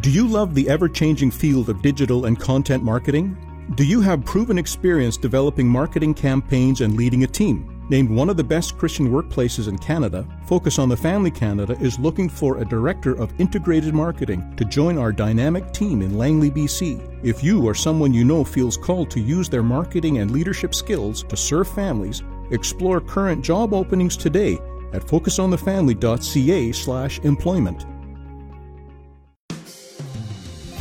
Do 0.00 0.10
you 0.10 0.26
love 0.26 0.54
the 0.54 0.68
ever 0.68 0.88
changing 0.88 1.30
field 1.30 1.68
of 1.68 1.82
digital 1.82 2.24
and 2.24 2.40
content 2.40 2.82
marketing? 2.82 3.36
Do 3.76 3.84
you 3.84 4.00
have 4.00 4.24
proven 4.24 4.58
experience 4.58 5.18
developing 5.18 5.68
marketing 5.68 6.14
campaigns 6.14 6.80
and 6.80 6.96
leading 6.96 7.24
a 7.24 7.26
team? 7.26 7.68
Named 7.90 8.08
one 8.10 8.30
of 8.30 8.38
the 8.38 8.42
best 8.42 8.78
Christian 8.78 9.10
workplaces 9.10 9.68
in 9.68 9.76
Canada, 9.78 10.26
Focus 10.46 10.78
on 10.78 10.88
the 10.88 10.96
Family 10.96 11.30
Canada 11.30 11.76
is 11.78 11.98
looking 11.98 12.30
for 12.30 12.56
a 12.58 12.64
director 12.64 13.12
of 13.12 13.38
integrated 13.38 13.92
marketing 13.92 14.54
to 14.56 14.64
join 14.64 14.96
our 14.96 15.12
dynamic 15.12 15.72
team 15.72 16.00
in 16.00 16.16
Langley, 16.16 16.50
BC. 16.50 16.98
If 17.22 17.44
you 17.44 17.62
or 17.64 17.74
someone 17.74 18.14
you 18.14 18.24
know 18.24 18.44
feels 18.44 18.78
called 18.78 19.10
to 19.10 19.20
use 19.20 19.50
their 19.50 19.62
marketing 19.62 20.16
and 20.18 20.30
leadership 20.30 20.74
skills 20.74 21.22
to 21.24 21.36
serve 21.36 21.68
families, 21.68 22.22
explore 22.50 22.98
current 23.00 23.44
job 23.44 23.74
openings 23.74 24.16
today 24.16 24.58
at 24.94 25.06
focusonthefamily.ca/employment. 25.06 27.86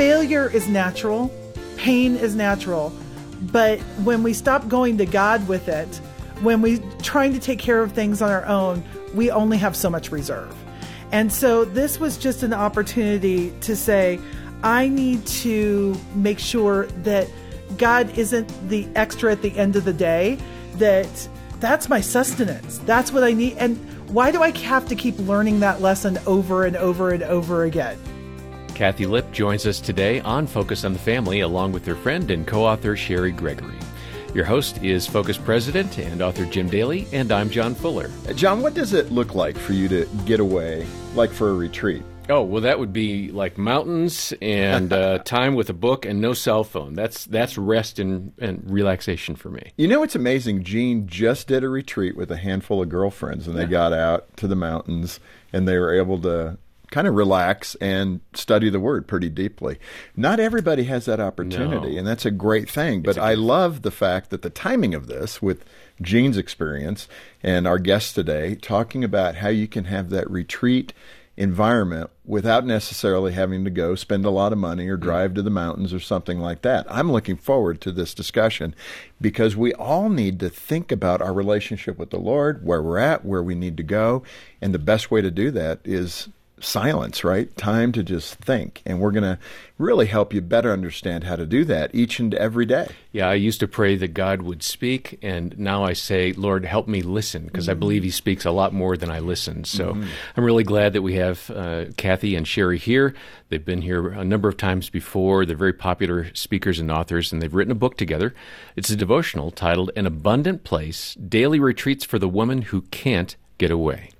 Failure 0.02 0.50
is 0.50 0.68
natural, 0.68 1.32
pain 1.78 2.16
is 2.16 2.34
natural, 2.34 2.92
but 3.52 3.78
when 4.04 4.24
we 4.24 4.34
stop 4.34 4.68
going 4.68 4.98
to 4.98 5.06
God 5.06 5.48
with 5.48 5.68
it, 5.68 5.96
when 6.42 6.64
we 6.64 6.80
trying 7.04 7.34
to 7.34 7.40
take 7.40 7.60
care 7.60 7.84
of 7.84 7.92
things 7.92 8.20
on 8.20 8.32
our 8.32 8.44
own, 8.48 8.84
we 9.14 9.30
only 9.30 9.60
have 9.60 9.76
so 9.76 9.92
much 9.92 10.12
reserve. 10.12 10.58
And 11.12 11.32
so 11.32 11.66
this 11.66 12.00
was 12.00 12.18
just 12.18 12.42
an 12.42 12.52
opportunity 12.52 13.54
to 13.62 13.76
say, 13.76 14.20
I 14.64 14.88
need 14.88 15.24
to 15.28 15.96
make 16.16 16.40
sure 16.40 16.88
that 17.04 17.28
God 17.78 18.10
isn't 18.18 18.48
the 18.70 18.88
extra 18.96 19.32
at 19.32 19.44
the 19.44 19.56
end 19.56 19.76
of 19.76 19.86
the 19.86 19.94
day, 19.94 20.40
that 20.78 21.30
that's 21.60 21.90
my 21.90 22.02
sustenance. 22.02 22.80
That's 22.80 23.12
what 23.12 23.24
I 23.24 23.34
need. 23.34 23.56
And 23.58 23.78
why 24.10 24.32
do 24.32 24.42
I 24.42 24.50
have 24.62 24.88
to 24.88 24.96
keep 24.96 25.20
learning 25.20 25.60
that 25.60 25.80
lesson 25.80 26.18
over 26.26 26.66
and 26.66 26.76
over 26.76 27.12
and 27.12 27.22
over 27.22 27.66
again? 27.66 28.00
Kathi 28.82 29.08
Lipp 29.08 29.32
joins 29.32 29.68
us 29.68 29.80
today 29.80 30.22
on 30.22 30.48
Focus 30.48 30.84
on 30.86 30.94
the 30.94 30.98
Family 30.98 31.42
along 31.42 31.72
with 31.72 31.86
her 31.86 31.94
friend 31.94 32.32
and 32.32 32.48
co 32.48 32.66
author 32.66 32.96
Cheri 32.96 33.32
Gregory. 33.32 33.78
Your 34.34 34.44
host 34.44 34.84
is 34.84 35.06
Focus 35.06 35.38
President 35.38 36.00
and 36.00 36.20
author 36.20 36.46
Jim 36.46 36.68
Daly, 36.68 37.06
and 37.14 37.32
I'm 37.32 37.52
John 37.52 37.76
Fuller. 37.76 38.10
Uh, 38.28 38.34
John, 38.34 38.64
what 38.64 38.74
does 38.74 38.94
it 38.94 39.12
look 39.12 39.36
like 39.36 39.56
for 39.56 39.74
you 39.74 39.88
to 39.90 40.10
get 40.26 40.40
away, 40.40 40.88
like 41.14 41.30
for 41.30 41.52
a 41.52 41.54
retreat? 41.54 42.02
Oh 42.28 42.42
well, 42.42 42.64
that 42.64 42.80
would 42.80 42.92
be 42.92 43.30
like 43.30 43.56
mountains 43.60 44.34
and 44.42 44.92
uh, 44.92 45.20
time 45.26 45.54
with 45.54 45.70
a 45.70 45.74
book 45.74 46.04
and 46.04 46.20
no 46.20 46.34
cell 46.34 46.64
phone. 46.64 46.96
That's 46.96 47.26
that's 47.26 47.60
rest 47.60 48.00
and, 48.00 48.34
and 48.40 48.64
relaxation 48.68 49.36
for 49.36 49.52
me. 49.52 49.74
You 49.78 49.90
know, 49.90 50.02
it's 50.02 50.16
amazing. 50.16 50.64
Jean 50.64 51.06
just 51.06 51.50
did 51.50 51.64
a 51.64 51.70
retreat 51.70 52.18
with 52.18 52.32
a 52.32 52.38
handful 52.38 52.82
of 52.82 52.90
girlfriends, 52.90 53.48
and 53.48 53.56
they 53.56 53.68
got 53.68 53.94
out 53.94 54.36
to 54.38 54.48
the 54.48 54.56
mountains, 54.56 55.20
and 55.54 55.68
they 55.68 55.78
were 55.78 55.94
able 55.94 56.20
to 56.22 56.58
kind 56.92 57.08
of 57.08 57.16
relax 57.16 57.76
and 57.82 58.20
study 58.34 58.70
the 58.70 58.80
word 58.80 59.08
pretty 59.08 59.30
deeply. 59.30 59.80
Not 60.16 60.40
everybody 60.40 60.84
has 60.84 61.06
that 61.06 61.20
opportunity, 61.20 61.94
No. 61.94 61.98
and 62.00 62.08
that's 62.08 62.26
a 62.26 62.32
great 62.32 62.70
thing. 62.70 63.02
But 63.02 63.18
I 63.18 63.34
love 63.34 63.82
the 63.82 63.92
fact 63.92 64.30
that 64.30 64.44
the 64.44 64.50
timing 64.50 64.94
of 64.94 65.08
this 65.08 65.42
with 65.42 65.66
Jean's 66.02 66.38
experience 66.38 67.08
and 67.42 67.66
our 67.66 67.80
guest 67.80 68.14
today 68.14 68.56
talking 68.56 69.04
about 69.04 69.36
how 69.36 69.48
you 69.50 69.68
can 69.68 69.86
have 69.86 70.10
that 70.12 70.30
retreat 70.30 70.94
environment 71.38 72.10
without 72.26 72.66
necessarily 72.66 73.32
having 73.32 73.64
to 73.64 73.70
go 73.70 73.96
spend 73.96 74.26
a 74.26 74.30
lot 74.30 74.52
of 74.52 74.58
money 74.60 74.88
or 74.90 74.98
drive 74.98 75.34
to 75.34 75.42
the 75.42 75.50
mountains 75.50 75.94
or 75.94 76.00
something 76.00 76.40
like 76.40 76.62
that. 76.62 76.86
I'm 76.90 77.12
looking 77.12 77.38
forward 77.38 77.80
to 77.82 77.92
this 77.92 78.14
discussion 78.14 78.76
because 79.20 79.56
we 79.56 79.74
all 79.74 80.10
need 80.10 80.40
to 80.42 80.50
think 80.50 80.92
about 80.92 81.22
our 81.22 81.34
relationship 81.34 81.98
with 81.98 82.10
the 82.10 82.20
Lord, 82.20 82.66
where 82.66 82.82
we're 82.82 82.98
at, 83.00 83.24
where 83.24 83.42
we 83.42 83.56
need 83.56 83.78
to 83.78 83.84
go, 83.84 84.24
and 84.62 84.74
the 84.74 84.78
best 84.80 85.10
way 85.10 85.22
to 85.22 85.32
do 85.32 85.52
that 85.52 85.80
is 85.86 86.28
silence, 86.62 87.24
right? 87.24 87.56
Time 87.58 87.92
to 87.92 88.04
just 88.04 88.36
think. 88.36 88.82
And 88.86 89.00
we're 89.00 89.12
going 89.12 89.24
to 89.24 89.40
really 89.78 90.06
help 90.06 90.34
you 90.34 90.42
better 90.42 90.72
understand 90.72 91.24
how 91.24 91.36
to 91.36 91.46
do 91.46 91.66
that 91.66 91.94
each 91.94 92.20
and 92.20 92.34
every 92.36 92.66
day. 92.66 92.88
Yeah, 93.12 93.28
I 93.28 93.34
used 93.34 93.60
to 93.62 93.68
pray 93.68 93.96
that 93.98 94.14
God 94.14 94.44
would 94.44 94.62
speak, 94.62 95.18
and 95.22 95.58
now 95.58 95.84
I 95.84 95.94
say, 95.94 96.34
Lord, 96.34 96.66
help 96.66 96.88
me 96.88 97.02
listen, 97.02 97.46
because 97.46 97.68
I 97.68 97.74
believe 97.74 98.04
He 98.04 98.12
speaks 98.12 98.46
a 98.46 98.52
lot 98.52 98.74
more 98.74 98.96
than 98.96 99.10
I 99.10 99.20
listen. 99.20 99.64
So 99.64 99.98
I'm 100.38 100.44
really 100.44 100.64
glad 100.64 100.94
that 100.94 101.02
we 101.02 101.16
have 101.16 101.50
uh, 101.50 101.86
Kathi 101.98 102.38
and 102.38 102.46
Cheri 102.46 102.78
here. 102.78 103.16
They've 103.50 103.66
been 103.66 103.82
here 103.82 104.10
a 104.10 104.24
number 104.24 104.48
of 104.48 104.58
times 104.58 104.90
before. 104.90 105.46
They're 105.46 105.58
very 105.58 105.74
popular 105.74 106.34
speakers 106.36 106.80
and 106.80 106.92
authors, 106.92 107.34
and 107.34 107.42
they've 107.42 107.54
written 107.54 107.72
a 107.72 107.76
book 107.76 107.98
together. 107.98 108.34
It's 108.76 108.90
a 108.92 108.96
devotional 108.96 109.52
titled 109.52 109.92
An 109.96 110.06
Abundant 110.06 110.64
Place 110.64 111.16
Daily 111.16 111.60
Retreats 111.60 112.06
for 112.06 112.20
the 112.20 112.30
Woman 112.30 112.62
Who 112.64 112.84
Can't 112.84 113.36
Get 113.58 113.72
Away. 113.72 114.12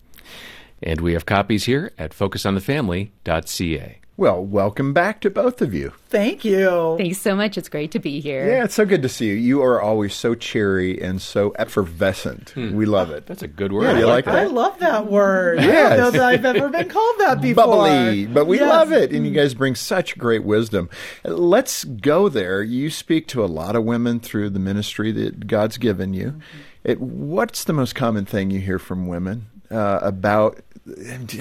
And 0.84 1.02
we 1.02 1.14
have 1.14 1.26
copies 1.26 1.66
here 1.66 1.92
at 1.98 2.12
focusonthefamily.ca. 2.12 3.98
Well, 4.18 4.44
welcome 4.46 4.94
back 4.94 5.20
to 5.22 5.32
both 5.32 5.64
of 5.64 5.74
you. 5.74 5.94
Thank 6.10 6.46
you. 6.46 6.96
Thanks 7.00 7.18
so 7.18 7.36
much. 7.36 7.58
It's 7.58 7.70
great 7.70 7.90
to 7.92 8.00
be 8.00 8.20
here. 8.20 8.46
Yeah, 8.48 8.66
it's 8.66 8.76
so 8.76 8.86
good 8.86 9.02
to 9.02 9.10
see 9.10 9.28
you. 9.30 9.34
You 9.34 9.64
are 9.64 9.82
always 9.82 10.14
so 10.14 10.36
cheery 10.36 11.02
and 11.02 11.20
so 11.20 11.52
effervescent. 11.58 12.52
Hmm. 12.52 12.76
We 12.76 12.86
love 12.86 13.10
it. 13.10 13.26
That's 13.26 13.42
a 13.42 13.48
good 13.48 13.72
word. 13.74 13.84
Yeah, 13.86 13.92
I 13.94 14.00
you 14.00 14.06
like 14.06 14.28
I 14.28 14.44
love 14.46 14.78
that 14.80 15.08
word. 15.10 15.60
I 15.60 15.64
Yes. 15.66 15.90
don't 15.98 16.00
know 16.00 16.12
that 16.12 16.22
I've 16.22 16.46
ever 16.46 16.70
been 16.70 16.90
called 16.90 17.16
that 17.20 17.42
before. 17.42 17.66
bubbly, 17.66 18.28
but 18.28 18.46
we 18.46 18.60
Yes. 18.60 18.70
love 18.70 18.92
it, 18.92 19.12
and 19.12 19.26
you 19.26 19.32
guys 19.32 19.56
bring 19.56 19.74
such 19.74 20.16
great 20.18 20.44
wisdom. 20.44 20.88
Let's 21.24 21.84
go 21.84 22.30
there. 22.30 22.62
You 22.62 22.92
speak 22.92 23.28
to 23.30 23.44
a 23.44 23.48
lot 23.48 23.76
of 23.76 23.86
women 23.86 24.20
through 24.20 24.52
the 24.52 24.60
ministry 24.60 25.12
that 25.14 25.48
God's 25.48 25.78
given 25.80 26.14
you. 26.14 26.28
Mm-hmm. 26.28 26.58
It, 26.84 27.00
what's 27.00 27.64
the 27.64 27.74
most 27.74 27.94
common 27.96 28.26
thing 28.26 28.50
you 28.52 28.60
hear 28.60 28.80
from 28.80 29.08
women 29.08 29.48
uh, 29.72 30.00
about? 30.02 30.60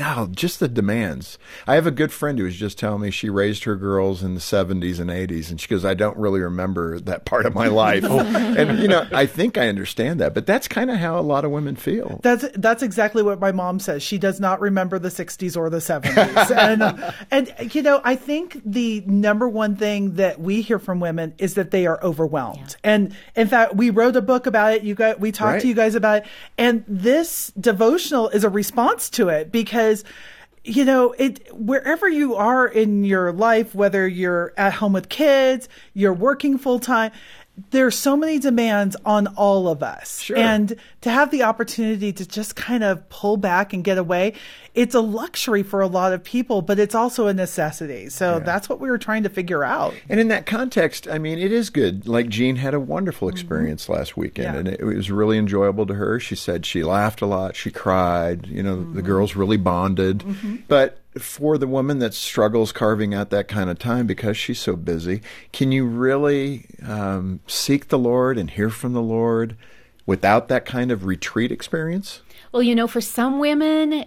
oh, 0.03 0.29
just 0.33 0.61
the 0.61 0.69
demands. 0.69 1.39
I 1.67 1.75
have 1.75 1.87
a 1.87 1.91
good 1.91 2.13
friend 2.13 2.39
who 2.39 2.45
was 2.45 2.57
just 2.57 2.79
telling 2.79 3.01
me 3.01 3.11
she 3.11 3.31
raised 3.31 3.65
her 3.65 3.75
girls 3.75 4.23
in 4.23 4.35
the 4.35 4.41
70s 4.41 5.01
and 5.01 5.09
80s, 5.09 5.51
and 5.51 5.59
she 5.59 5.67
goes, 5.67 5.83
I 5.83 5.95
don't 5.95 6.17
really 6.19 6.41
remember 6.41 7.01
that 7.01 7.25
part 7.25 7.47
of 7.47 7.55
my 7.55 7.67
life. 7.69 8.05
and, 8.05 8.79
you 8.81 8.87
know, 8.87 9.07
I 9.13 9.25
think 9.25 9.57
I 9.57 9.69
understand 9.69 10.21
that, 10.21 10.35
but 10.35 10.47
that's 10.47 10.69
kind 10.69 10.91
of 10.91 10.99
how 10.99 11.19
a 11.19 11.23
lot 11.23 11.47
of 11.47 11.51
women 11.53 11.75
feel. 11.77 12.21
That's 12.23 12.45
that's 12.55 12.83
exactly 12.83 13.23
what 13.23 13.41
my 13.41 13.51
mom 13.51 13.81
says. 13.81 14.03
She 14.03 14.19
does 14.19 14.41
not 14.41 14.61
remember 14.61 14.99
the 14.99 15.09
60s 15.09 15.57
or 15.57 15.71
the 15.71 15.79
70s. 15.79 16.51
and 16.57 17.15
and 17.31 17.75
you 17.75 17.81
know, 17.83 18.03
I 18.05 18.17
think 18.17 18.61
the 18.65 19.01
number 19.07 19.49
one 19.49 19.75
thing 19.75 20.17
that 20.17 20.39
we 20.39 20.61
hear 20.61 20.79
from 20.79 21.01
women 21.01 21.33
is 21.39 21.55
that 21.55 21.71
they 21.71 21.87
are 21.87 21.99
overwhelmed. 22.03 22.77
And 22.85 23.17
in 23.35 23.49
fact, 23.49 23.75
we 23.75 23.89
wrote 23.89 24.17
a 24.17 24.23
book 24.23 24.47
about 24.47 24.75
it. 24.75 24.83
You 24.83 24.95
guys 24.95 25.17
we 25.19 25.33
talked 25.33 25.51
Right. 25.55 25.63
to 25.63 25.69
you 25.69 25.75
guys 25.75 25.95
about 25.95 26.19
it. 26.25 26.29
And 26.59 26.85
this 26.87 27.53
devotional 27.59 28.20
is 28.29 28.45
a 28.45 28.49
response 28.49 29.11
to 29.11 29.29
it 29.29 29.51
because 29.51 30.05
you 30.63 30.85
know, 30.85 31.13
it 31.13 31.49
wherever 31.55 32.07
you 32.09 32.35
are 32.35 32.67
in 32.67 33.03
your 33.03 33.33
life, 33.33 33.75
whether 33.75 34.07
you're 34.07 34.53
at 34.59 34.75
home 34.75 34.93
with 34.93 35.09
kids, 35.09 35.69
you're 35.95 36.13
working 36.13 36.59
full 36.59 36.79
time, 36.79 37.13
there's 37.71 37.99
so 37.99 38.17
many 38.17 38.39
demands 38.39 38.97
on 39.05 39.27
all 39.29 39.69
of 39.69 39.83
us. 39.83 40.21
Sure. 40.21 40.37
And 40.37 40.75
to 41.03 41.11
have 41.11 41.31
the 41.31 41.43
opportunity 41.43 42.13
to 42.13 42.27
just 42.27 42.57
kind 42.57 42.85
of 42.85 43.09
pull 43.09 43.37
back 43.37 43.73
and 43.73 43.83
get 43.83 43.99
away, 43.99 44.35
it's 44.75 44.95
a 44.95 45.01
luxury 45.01 45.63
for 45.63 45.81
a 45.81 45.87
lot 45.87 46.13
of 46.13 46.23
people, 46.23 46.63
but 46.63 46.79
it's 46.79 46.95
also 46.95 47.27
a 47.27 47.35
necessity. 47.35 48.09
So 48.09 48.39
that's 48.41 48.69
what 48.69 48.81
we 48.81 48.89
were 48.89 48.99
trying 48.99 49.25
to 49.25 49.29
figure 49.29 49.65
out. 49.65 49.95
And 50.09 50.21
in 50.21 50.29
that 50.29 50.47
context, 50.47 51.09
I 51.09 51.19
mean, 51.19 51.39
it 51.39 51.53
is 51.53 51.71
good. 51.71 52.07
Like 52.07 52.29
Jean 52.29 52.57
had 52.57 52.75
a 52.75 52.81
wonderful 52.81 53.29
mm-hmm. 53.29 53.37
experience 53.37 53.89
last 53.89 54.17
weekend, 54.17 54.55
Yeah. 54.55 54.59
and 54.61 54.69
it, 54.69 54.85
was 54.85 55.11
really 55.11 55.39
enjoyable 55.39 55.87
to 55.87 55.95
her. 55.95 56.21
She 56.21 56.37
said 56.37 56.65
she 56.65 56.85
laughed 56.85 57.21
a 57.21 57.27
lot, 57.27 57.57
she 57.57 57.71
cried. 57.71 58.47
You 58.47 58.63
know, 58.63 58.77
the 58.77 58.83
mm-hmm. 58.83 59.01
girls 59.01 59.35
really 59.35 59.57
bonded. 59.57 60.19
Mm-hmm. 60.19 60.57
But 60.69 61.00
for 61.19 61.59
the 61.59 61.67
woman 61.67 61.99
that 61.99 62.15
struggles 62.15 62.73
carving 62.73 63.15
out 63.15 63.31
that 63.31 63.49
kind 63.49 63.69
of 63.69 63.79
time 63.79 64.07
because 64.07 64.37
she's 64.37 64.61
so 64.61 64.77
busy, 64.77 65.23
can 65.53 65.73
you 65.73 65.87
really 65.87 66.67
um, 66.87 67.41
seek 67.47 67.89
the 67.89 67.99
Lord 67.99 68.39
and 68.39 68.51
hear 68.51 68.71
from 68.71 68.93
the 68.93 69.03
Lord 69.03 69.57
without 70.07 70.49
that 70.49 70.65
kind 70.65 70.91
of 70.91 71.05
retreat 71.05 71.51
experience? 71.51 72.23
Well, 72.53 72.63
you 72.63 72.75
know, 72.75 72.87
for 72.87 73.01
some 73.01 73.39
women, 73.39 74.05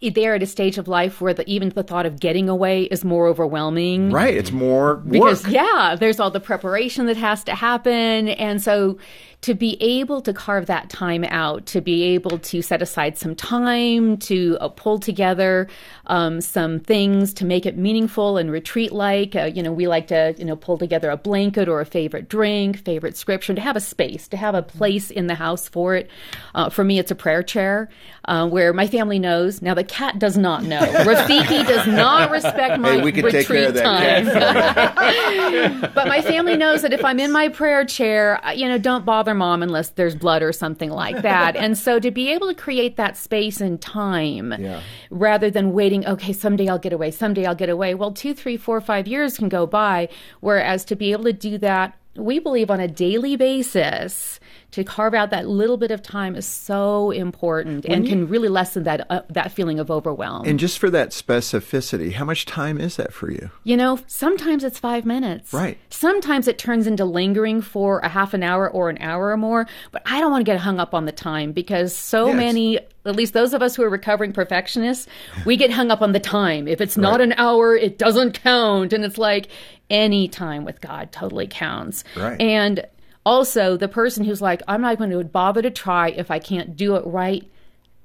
they're 0.00 0.34
at 0.34 0.42
a 0.42 0.46
stage 0.46 0.78
of 0.78 0.88
life 0.88 1.20
where 1.20 1.34
the, 1.34 1.48
even 1.50 1.70
the 1.70 1.82
thought 1.82 2.06
of 2.06 2.20
getting 2.20 2.48
away 2.48 2.84
is 2.84 3.04
more 3.04 3.26
overwhelming. 3.26 4.10
Right. 4.10 4.34
It's 4.34 4.52
more 4.52 4.96
Because, 4.96 5.46
yeah, 5.48 5.96
there's 5.98 6.20
all 6.20 6.30
the 6.30 6.40
preparation 6.40 7.06
that 7.06 7.16
has 7.16 7.44
to 7.44 7.54
happen. 7.54 8.28
And 8.28 8.62
so 8.62 8.98
to 9.46 9.54
be 9.54 9.80
able 9.80 10.20
to 10.20 10.32
carve 10.32 10.66
that 10.66 10.90
time 10.90 11.22
out, 11.22 11.66
to 11.66 11.80
be 11.80 12.02
able 12.02 12.36
to 12.36 12.60
set 12.60 12.82
aside 12.82 13.16
some 13.16 13.32
time 13.36 14.16
to 14.16 14.58
uh, 14.60 14.66
pull 14.66 14.98
together 14.98 15.68
um, 16.08 16.40
some 16.40 16.80
things 16.80 17.32
to 17.32 17.44
make 17.44 17.64
it 17.64 17.76
meaningful 17.76 18.38
and 18.38 18.50
retreat 18.50 18.90
like. 18.90 19.36
Uh, 19.36 19.44
you 19.44 19.62
know, 19.62 19.72
we 19.72 19.86
like 19.86 20.08
to, 20.08 20.34
you 20.36 20.44
know, 20.44 20.56
pull 20.56 20.76
together 20.76 21.10
a 21.10 21.16
blanket 21.16 21.68
or 21.68 21.80
a 21.80 21.86
favorite 21.86 22.28
drink, 22.28 22.84
favorite 22.84 23.16
scripture, 23.16 23.54
to 23.54 23.60
have 23.60 23.76
a 23.76 23.80
space, 23.80 24.26
to 24.26 24.36
have 24.36 24.56
a 24.56 24.62
place 24.62 25.12
in 25.12 25.28
the 25.28 25.36
house 25.36 25.68
for 25.68 25.94
it. 25.94 26.10
Uh, 26.56 26.68
for 26.68 26.82
me, 26.82 26.98
it's 26.98 27.12
a 27.12 27.14
prayer 27.14 27.44
chair 27.44 27.88
uh, 28.24 28.48
where 28.48 28.72
my 28.72 28.88
family 28.88 29.20
knows 29.20 29.62
now 29.62 29.74
the 29.74 29.84
cat 29.84 30.18
does 30.18 30.36
not 30.36 30.64
know. 30.64 30.80
Rafiki 31.04 31.64
does 31.68 31.86
not 31.86 32.32
respect 32.32 32.80
my 32.80 32.96
hey, 32.96 33.02
we 33.02 33.12
can 33.12 33.24
retreat 33.24 33.46
take 33.46 33.48
care 33.48 33.68
of 33.68 33.74
that 33.74 34.96
time. 34.96 35.80
but 35.94 36.08
my 36.08 36.20
family 36.20 36.56
knows 36.56 36.82
that 36.82 36.92
if 36.92 37.04
I'm 37.04 37.20
in 37.20 37.30
my 37.30 37.48
prayer 37.48 37.84
chair, 37.84 38.40
you 38.56 38.68
know, 38.68 38.78
don't 38.78 39.04
bother 39.04 39.35
mom 39.36 39.62
unless 39.62 39.90
there's 39.90 40.14
blood 40.14 40.42
or 40.42 40.52
something 40.52 40.90
like 40.90 41.22
that. 41.22 41.54
and 41.56 41.78
so 41.78 42.00
to 42.00 42.10
be 42.10 42.32
able 42.32 42.48
to 42.48 42.54
create 42.54 42.96
that 42.96 43.16
space 43.16 43.60
and 43.60 43.80
time 43.80 44.52
yeah. 44.58 44.80
rather 45.10 45.50
than 45.50 45.72
waiting, 45.72 46.06
okay, 46.06 46.32
someday 46.32 46.68
I'll 46.68 46.78
get 46.78 46.92
away, 46.92 47.10
someday 47.10 47.46
I'll 47.46 47.54
get 47.54 47.68
away. 47.68 47.94
Well, 47.94 48.12
two, 48.12 48.34
three, 48.34 48.56
four, 48.56 48.80
five 48.80 49.06
years 49.06 49.38
can 49.38 49.48
go 49.48 49.66
by. 49.66 50.08
Whereas 50.40 50.84
to 50.86 50.96
be 50.96 51.12
able 51.12 51.24
to 51.24 51.32
do 51.32 51.58
that, 51.58 51.96
we 52.16 52.38
believe 52.38 52.70
on 52.70 52.80
a 52.80 52.88
daily 52.88 53.36
basis 53.36 54.40
to 54.72 54.84
carve 54.84 55.14
out 55.14 55.30
that 55.30 55.48
little 55.48 55.76
bit 55.76 55.90
of 55.90 56.02
time 56.02 56.36
is 56.36 56.44
so 56.44 57.10
important 57.10 57.84
when 57.86 57.98
and 57.98 58.04
you, 58.04 58.12
can 58.12 58.28
really 58.28 58.48
lessen 58.48 58.82
that 58.82 59.06
uh, 59.10 59.22
that 59.30 59.52
feeling 59.52 59.78
of 59.78 59.90
overwhelm. 59.90 60.46
And 60.46 60.58
just 60.58 60.78
for 60.78 60.90
that 60.90 61.10
specificity, 61.10 62.12
how 62.12 62.24
much 62.24 62.44
time 62.44 62.78
is 62.78 62.96
that 62.96 63.12
for 63.12 63.30
you? 63.30 63.50
You 63.64 63.76
know, 63.76 63.98
sometimes 64.06 64.64
it's 64.64 64.78
5 64.78 65.06
minutes. 65.06 65.52
Right. 65.52 65.78
Sometimes 65.90 66.48
it 66.48 66.58
turns 66.58 66.86
into 66.86 67.04
lingering 67.04 67.62
for 67.62 68.00
a 68.00 68.08
half 68.08 68.34
an 68.34 68.42
hour 68.42 68.68
or 68.68 68.90
an 68.90 68.98
hour 69.00 69.30
or 69.30 69.36
more, 69.36 69.66
but 69.92 70.02
I 70.04 70.20
don't 70.20 70.30
want 70.30 70.44
to 70.44 70.50
get 70.50 70.60
hung 70.60 70.78
up 70.78 70.94
on 70.94 71.06
the 71.06 71.12
time 71.12 71.52
because 71.52 71.96
so 71.96 72.28
yeah, 72.28 72.34
many 72.34 72.78
at 73.06 73.14
least 73.14 73.32
those 73.32 73.54
of 73.54 73.62
us 73.62 73.76
who 73.76 73.82
are 73.82 73.88
recovering 73.88 74.32
perfectionists, 74.32 75.06
we 75.44 75.56
get 75.56 75.70
hung 75.70 75.90
up 75.90 76.02
on 76.02 76.12
the 76.12 76.20
time. 76.20 76.66
If 76.68 76.80
it's 76.80 76.96
not 76.96 77.20
right. 77.20 77.28
an 77.28 77.32
hour, 77.34 77.76
it 77.76 77.98
doesn't 77.98 78.42
count. 78.42 78.92
And 78.92 79.04
it's 79.04 79.16
like 79.16 79.48
any 79.90 80.28
time 80.28 80.64
with 80.64 80.80
God 80.80 81.12
totally 81.12 81.46
counts. 81.46 82.04
Right. 82.16 82.40
And 82.40 82.86
also, 83.24 83.76
the 83.76 83.88
person 83.88 84.24
who's 84.24 84.40
like, 84.40 84.62
I'm 84.68 84.80
not 84.80 84.98
going 84.98 85.10
to 85.10 85.24
bother 85.24 85.62
to 85.62 85.70
try 85.70 86.10
if 86.10 86.30
I 86.30 86.38
can't 86.38 86.76
do 86.76 86.96
it 86.96 87.04
right, 87.06 87.44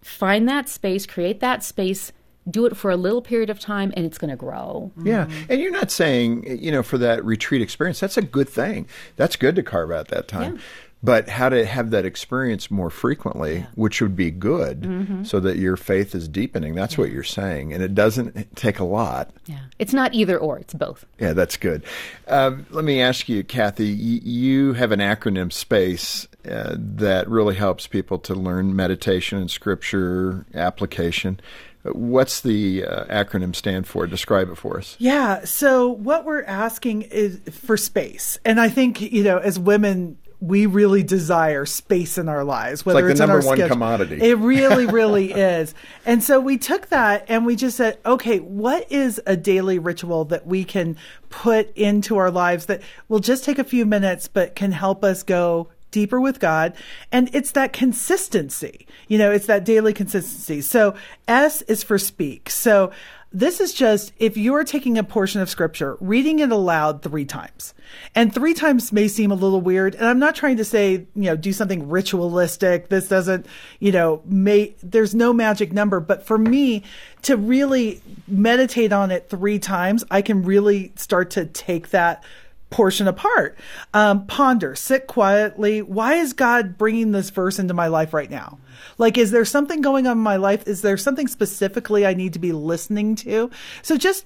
find 0.01 0.49
that 0.49 0.67
space, 0.67 1.05
create 1.05 1.39
that 1.41 1.63
space, 1.63 2.11
do 2.49 2.65
it 2.65 2.75
for 2.75 2.89
a 2.89 2.95
little 2.95 3.21
period 3.21 3.51
of 3.51 3.59
time, 3.59 3.93
and 3.95 4.03
it's 4.03 4.17
going 4.17 4.31
to 4.31 4.35
grow. 4.35 4.91
Yeah. 5.03 5.29
And 5.47 5.61
you're 5.61 5.71
not 5.71 5.91
saying, 5.91 6.57
you 6.59 6.71
know, 6.71 6.81
for 6.81 6.97
that 6.97 7.23
retreat 7.23 7.61
experience, 7.61 7.99
that's 7.99 8.17
a 8.17 8.23
good 8.23 8.49
thing. 8.49 8.87
That's 9.15 9.35
good 9.35 9.55
to 9.55 9.63
carve 9.63 9.91
out 9.91 10.07
that 10.07 10.27
time. 10.27 10.55
Yeah 10.55 10.61
but 11.03 11.27
how 11.27 11.49
to 11.49 11.65
have 11.65 11.91
that 11.91 12.05
experience 12.05 12.69
more 12.69 12.89
frequently, 12.89 13.57
yeah. 13.57 13.65
which 13.75 14.01
would 14.01 14.15
be 14.15 14.29
good, 14.29 14.81
mm-hmm. 14.81 15.23
so 15.23 15.39
that 15.39 15.57
your 15.57 15.75
faith 15.75 16.13
is 16.13 16.27
deepening. 16.27 16.75
That's 16.75 16.93
yeah. 16.93 17.01
what 17.01 17.11
you're 17.11 17.23
saying, 17.23 17.73
and 17.73 17.81
it 17.81 17.95
doesn't 17.95 18.55
take 18.55 18.79
a 18.79 18.83
lot. 18.83 19.31
Yeah, 19.45 19.59
it's 19.79 19.93
not 19.93 20.13
either 20.13 20.37
or; 20.37 20.59
it's 20.59 20.73
both. 20.73 21.05
Yeah, 21.19 21.33
that's 21.33 21.57
good. 21.57 21.83
Um, 22.27 22.65
let 22.69 22.85
me 22.85 23.01
ask 23.01 23.27
you, 23.27 23.43
Kathi. 23.43 23.91
Y- 23.91 24.21
you 24.23 24.73
have 24.73 24.91
an 24.91 24.99
acronym 24.99 25.51
space 25.51 26.27
uh, 26.49 26.75
that 26.77 27.27
really 27.27 27.55
helps 27.55 27.87
people 27.87 28.19
to 28.19 28.35
learn 28.35 28.75
meditation 28.75 29.39
and 29.39 29.49
scripture 29.49 30.45
application. 30.53 31.39
What's 31.83 32.41
the 32.41 32.85
uh, 32.85 33.05
acronym 33.05 33.55
stand 33.55 33.87
for? 33.87 34.05
Describe 34.05 34.49
it 34.49 34.55
for 34.55 34.77
us. 34.77 34.95
Yeah. 34.99 35.45
So 35.45 35.89
what 35.89 36.25
we're 36.25 36.43
asking 36.43 37.03
is 37.03 37.39
for 37.49 37.75
space, 37.75 38.37
and 38.45 38.61
I 38.61 38.69
think 38.69 39.01
you 39.01 39.23
know, 39.23 39.39
as 39.39 39.57
women, 39.57 40.17
we 40.41 40.65
really 40.65 41.03
desire 41.03 41.65
space 41.67 42.17
in 42.17 42.27
our 42.27 42.43
lives, 42.43 42.83
whether 42.83 43.07
it's, 43.07 43.19
like 43.19 43.27
the 43.27 43.33
number 43.33 43.45
one 43.45 43.57
schedule. 43.57 43.75
commodity. 43.75 44.19
It 44.21 44.37
really, 44.39 44.85
really 44.91 45.31
is. 45.31 45.75
And 46.03 46.23
so 46.23 46.39
we 46.39 46.57
took 46.57 46.87
that 46.89 47.25
and 47.29 47.45
we 47.45 47.55
just 47.55 47.77
said, 47.77 47.99
okay, 48.05 48.39
what 48.39 48.91
is 48.91 49.21
a 49.27 49.37
daily 49.37 49.77
ritual 49.77 50.25
that 50.25 50.47
we 50.47 50.63
can 50.63 50.97
put 51.29 51.71
into 51.77 52.17
our 52.17 52.31
lives 52.31 52.65
that 52.65 52.81
will 53.07 53.19
just 53.19 53.45
take 53.45 53.59
a 53.59 53.63
few 53.63 53.85
minutes, 53.85 54.27
but 54.27 54.55
can 54.55 54.71
help 54.71 55.03
us 55.03 55.21
go 55.21 55.69
deeper 55.91 56.19
with 56.19 56.39
God. 56.39 56.73
And 57.11 57.29
it's 57.33 57.51
that 57.51 57.71
consistency. 57.71 58.87
You 59.07 59.19
know, 59.19 59.31
it's 59.31 59.45
that 59.45 59.63
daily 59.63 59.93
consistency. 59.93 60.61
So 60.61 60.95
S 61.27 61.61
is 61.63 61.83
for 61.83 61.99
speak. 61.99 62.49
So 62.49 62.91
this 63.33 63.61
is 63.61 63.73
just 63.73 64.11
if 64.17 64.35
you're 64.35 64.63
taking 64.63 64.97
a 64.97 65.03
portion 65.03 65.39
of 65.39 65.49
scripture, 65.49 65.97
reading 66.01 66.39
it 66.39 66.51
aloud 66.51 67.01
three 67.01 67.23
times. 67.25 67.73
And 68.13 68.33
three 68.33 68.53
times 68.53 68.91
may 68.91 69.07
seem 69.07 69.31
a 69.31 69.35
little 69.35 69.61
weird. 69.61 69.95
And 69.95 70.05
I'm 70.05 70.19
not 70.19 70.35
trying 70.35 70.57
to 70.57 70.65
say, 70.65 70.91
you 70.91 71.07
know, 71.15 71.35
do 71.35 71.53
something 71.53 71.89
ritualistic. 71.89 72.89
This 72.89 73.07
doesn't, 73.07 73.45
you 73.79 73.91
know, 73.91 74.21
may, 74.25 74.75
there's 74.83 75.15
no 75.15 75.31
magic 75.31 75.71
number. 75.71 75.99
But 75.99 76.25
for 76.25 76.37
me 76.37 76.83
to 77.23 77.37
really 77.37 78.01
meditate 78.27 78.91
on 78.91 79.11
it 79.11 79.29
three 79.29 79.59
times, 79.59 80.03
I 80.11 80.21
can 80.21 80.43
really 80.43 80.91
start 80.95 81.31
to 81.31 81.45
take 81.45 81.89
that 81.89 82.23
portion 82.71 83.07
apart. 83.07 83.55
Um, 83.93 84.25
ponder, 84.25 84.73
sit 84.75 85.05
quietly. 85.05 85.83
Why 85.83 86.15
is 86.15 86.33
God 86.33 86.77
bringing 86.77 87.11
this 87.11 87.29
verse 87.29 87.59
into 87.59 87.75
my 87.75 87.87
life 87.87 88.13
right 88.13 88.31
now? 88.31 88.57
Like, 88.97 89.17
is 89.17 89.29
there 89.29 89.45
something 89.45 89.81
going 89.81 90.07
on 90.07 90.17
in 90.17 90.23
my 90.23 90.37
life? 90.37 90.67
Is 90.67 90.81
there 90.81 90.97
something 90.97 91.27
specifically 91.27 92.05
I 92.05 92.15
need 92.15 92.33
to 92.33 92.39
be 92.39 92.51
listening 92.51 93.15
to? 93.17 93.51
So 93.83 93.97
just 93.97 94.25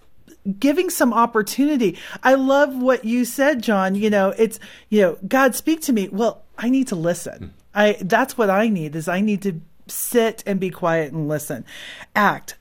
giving 0.59 0.89
some 0.89 1.11
opportunity. 1.11 1.97
I 2.23 2.35
love 2.35 2.75
what 2.75 3.03
you 3.03 3.25
said, 3.25 3.61
John. 3.61 3.95
You 3.95 4.09
know, 4.09 4.29
it's, 4.37 4.59
you 4.89 5.01
know, 5.01 5.17
God 5.27 5.55
speak 5.55 5.81
to 5.81 5.93
me. 5.93 6.07
Well, 6.07 6.43
I 6.57 6.69
need 6.69 6.87
to 6.89 6.95
listen. 6.95 7.53
I, 7.73 7.97
that's 7.99 8.37
what 8.37 8.49
I 8.49 8.69
need 8.69 8.95
is 8.95 9.07
I 9.07 9.21
need 9.21 9.41
to 9.41 9.59
sit 9.87 10.43
and 10.45 10.59
be 10.59 10.69
quiet 10.69 11.11
and 11.11 11.27
listen. 11.27 11.65
Act 12.15 12.55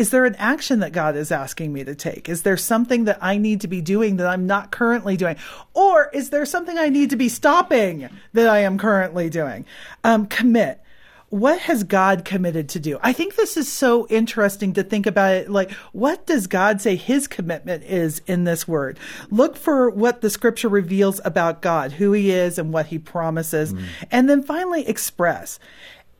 is 0.00 0.08
there 0.08 0.24
an 0.24 0.34
action 0.36 0.78
that 0.78 0.92
God 0.92 1.14
is 1.14 1.30
asking 1.30 1.74
me 1.74 1.84
to 1.84 1.94
take? 1.94 2.30
Is 2.30 2.40
there 2.40 2.56
something 2.56 3.04
that 3.04 3.18
I 3.20 3.36
need 3.36 3.60
to 3.60 3.68
be 3.68 3.82
doing 3.82 4.16
that 4.16 4.26
I'm 4.26 4.46
not 4.46 4.70
currently 4.70 5.14
doing? 5.14 5.36
Or 5.74 6.08
is 6.14 6.30
there 6.30 6.46
something 6.46 6.78
I 6.78 6.88
need 6.88 7.10
to 7.10 7.16
be 7.16 7.28
stopping 7.28 8.08
that 8.32 8.48
I 8.48 8.60
am 8.60 8.78
currently 8.78 9.28
doing? 9.28 9.66
Um, 10.02 10.24
commit. 10.24 10.80
What 11.28 11.58
has 11.58 11.84
God 11.84 12.24
committed 12.24 12.70
to 12.70 12.80
do? 12.80 12.98
I 13.02 13.12
think 13.12 13.36
this 13.36 13.58
is 13.58 13.70
so 13.70 14.06
interesting 14.08 14.72
to 14.72 14.82
think 14.82 15.04
about 15.04 15.34
it. 15.34 15.50
Like, 15.50 15.70
what 15.92 16.26
does 16.26 16.46
God 16.46 16.80
say 16.80 16.96
his 16.96 17.28
commitment 17.28 17.84
is 17.84 18.22
in 18.26 18.44
this 18.44 18.66
word? 18.66 18.98
Look 19.30 19.54
for 19.54 19.90
what 19.90 20.22
the 20.22 20.30
scripture 20.30 20.70
reveals 20.70 21.20
about 21.26 21.60
God, 21.60 21.92
who 21.92 22.12
he 22.12 22.30
is 22.30 22.58
and 22.58 22.72
what 22.72 22.86
he 22.86 22.98
promises. 22.98 23.74
Mm. 23.74 23.84
And 24.10 24.30
then 24.30 24.42
finally 24.42 24.88
express. 24.88 25.58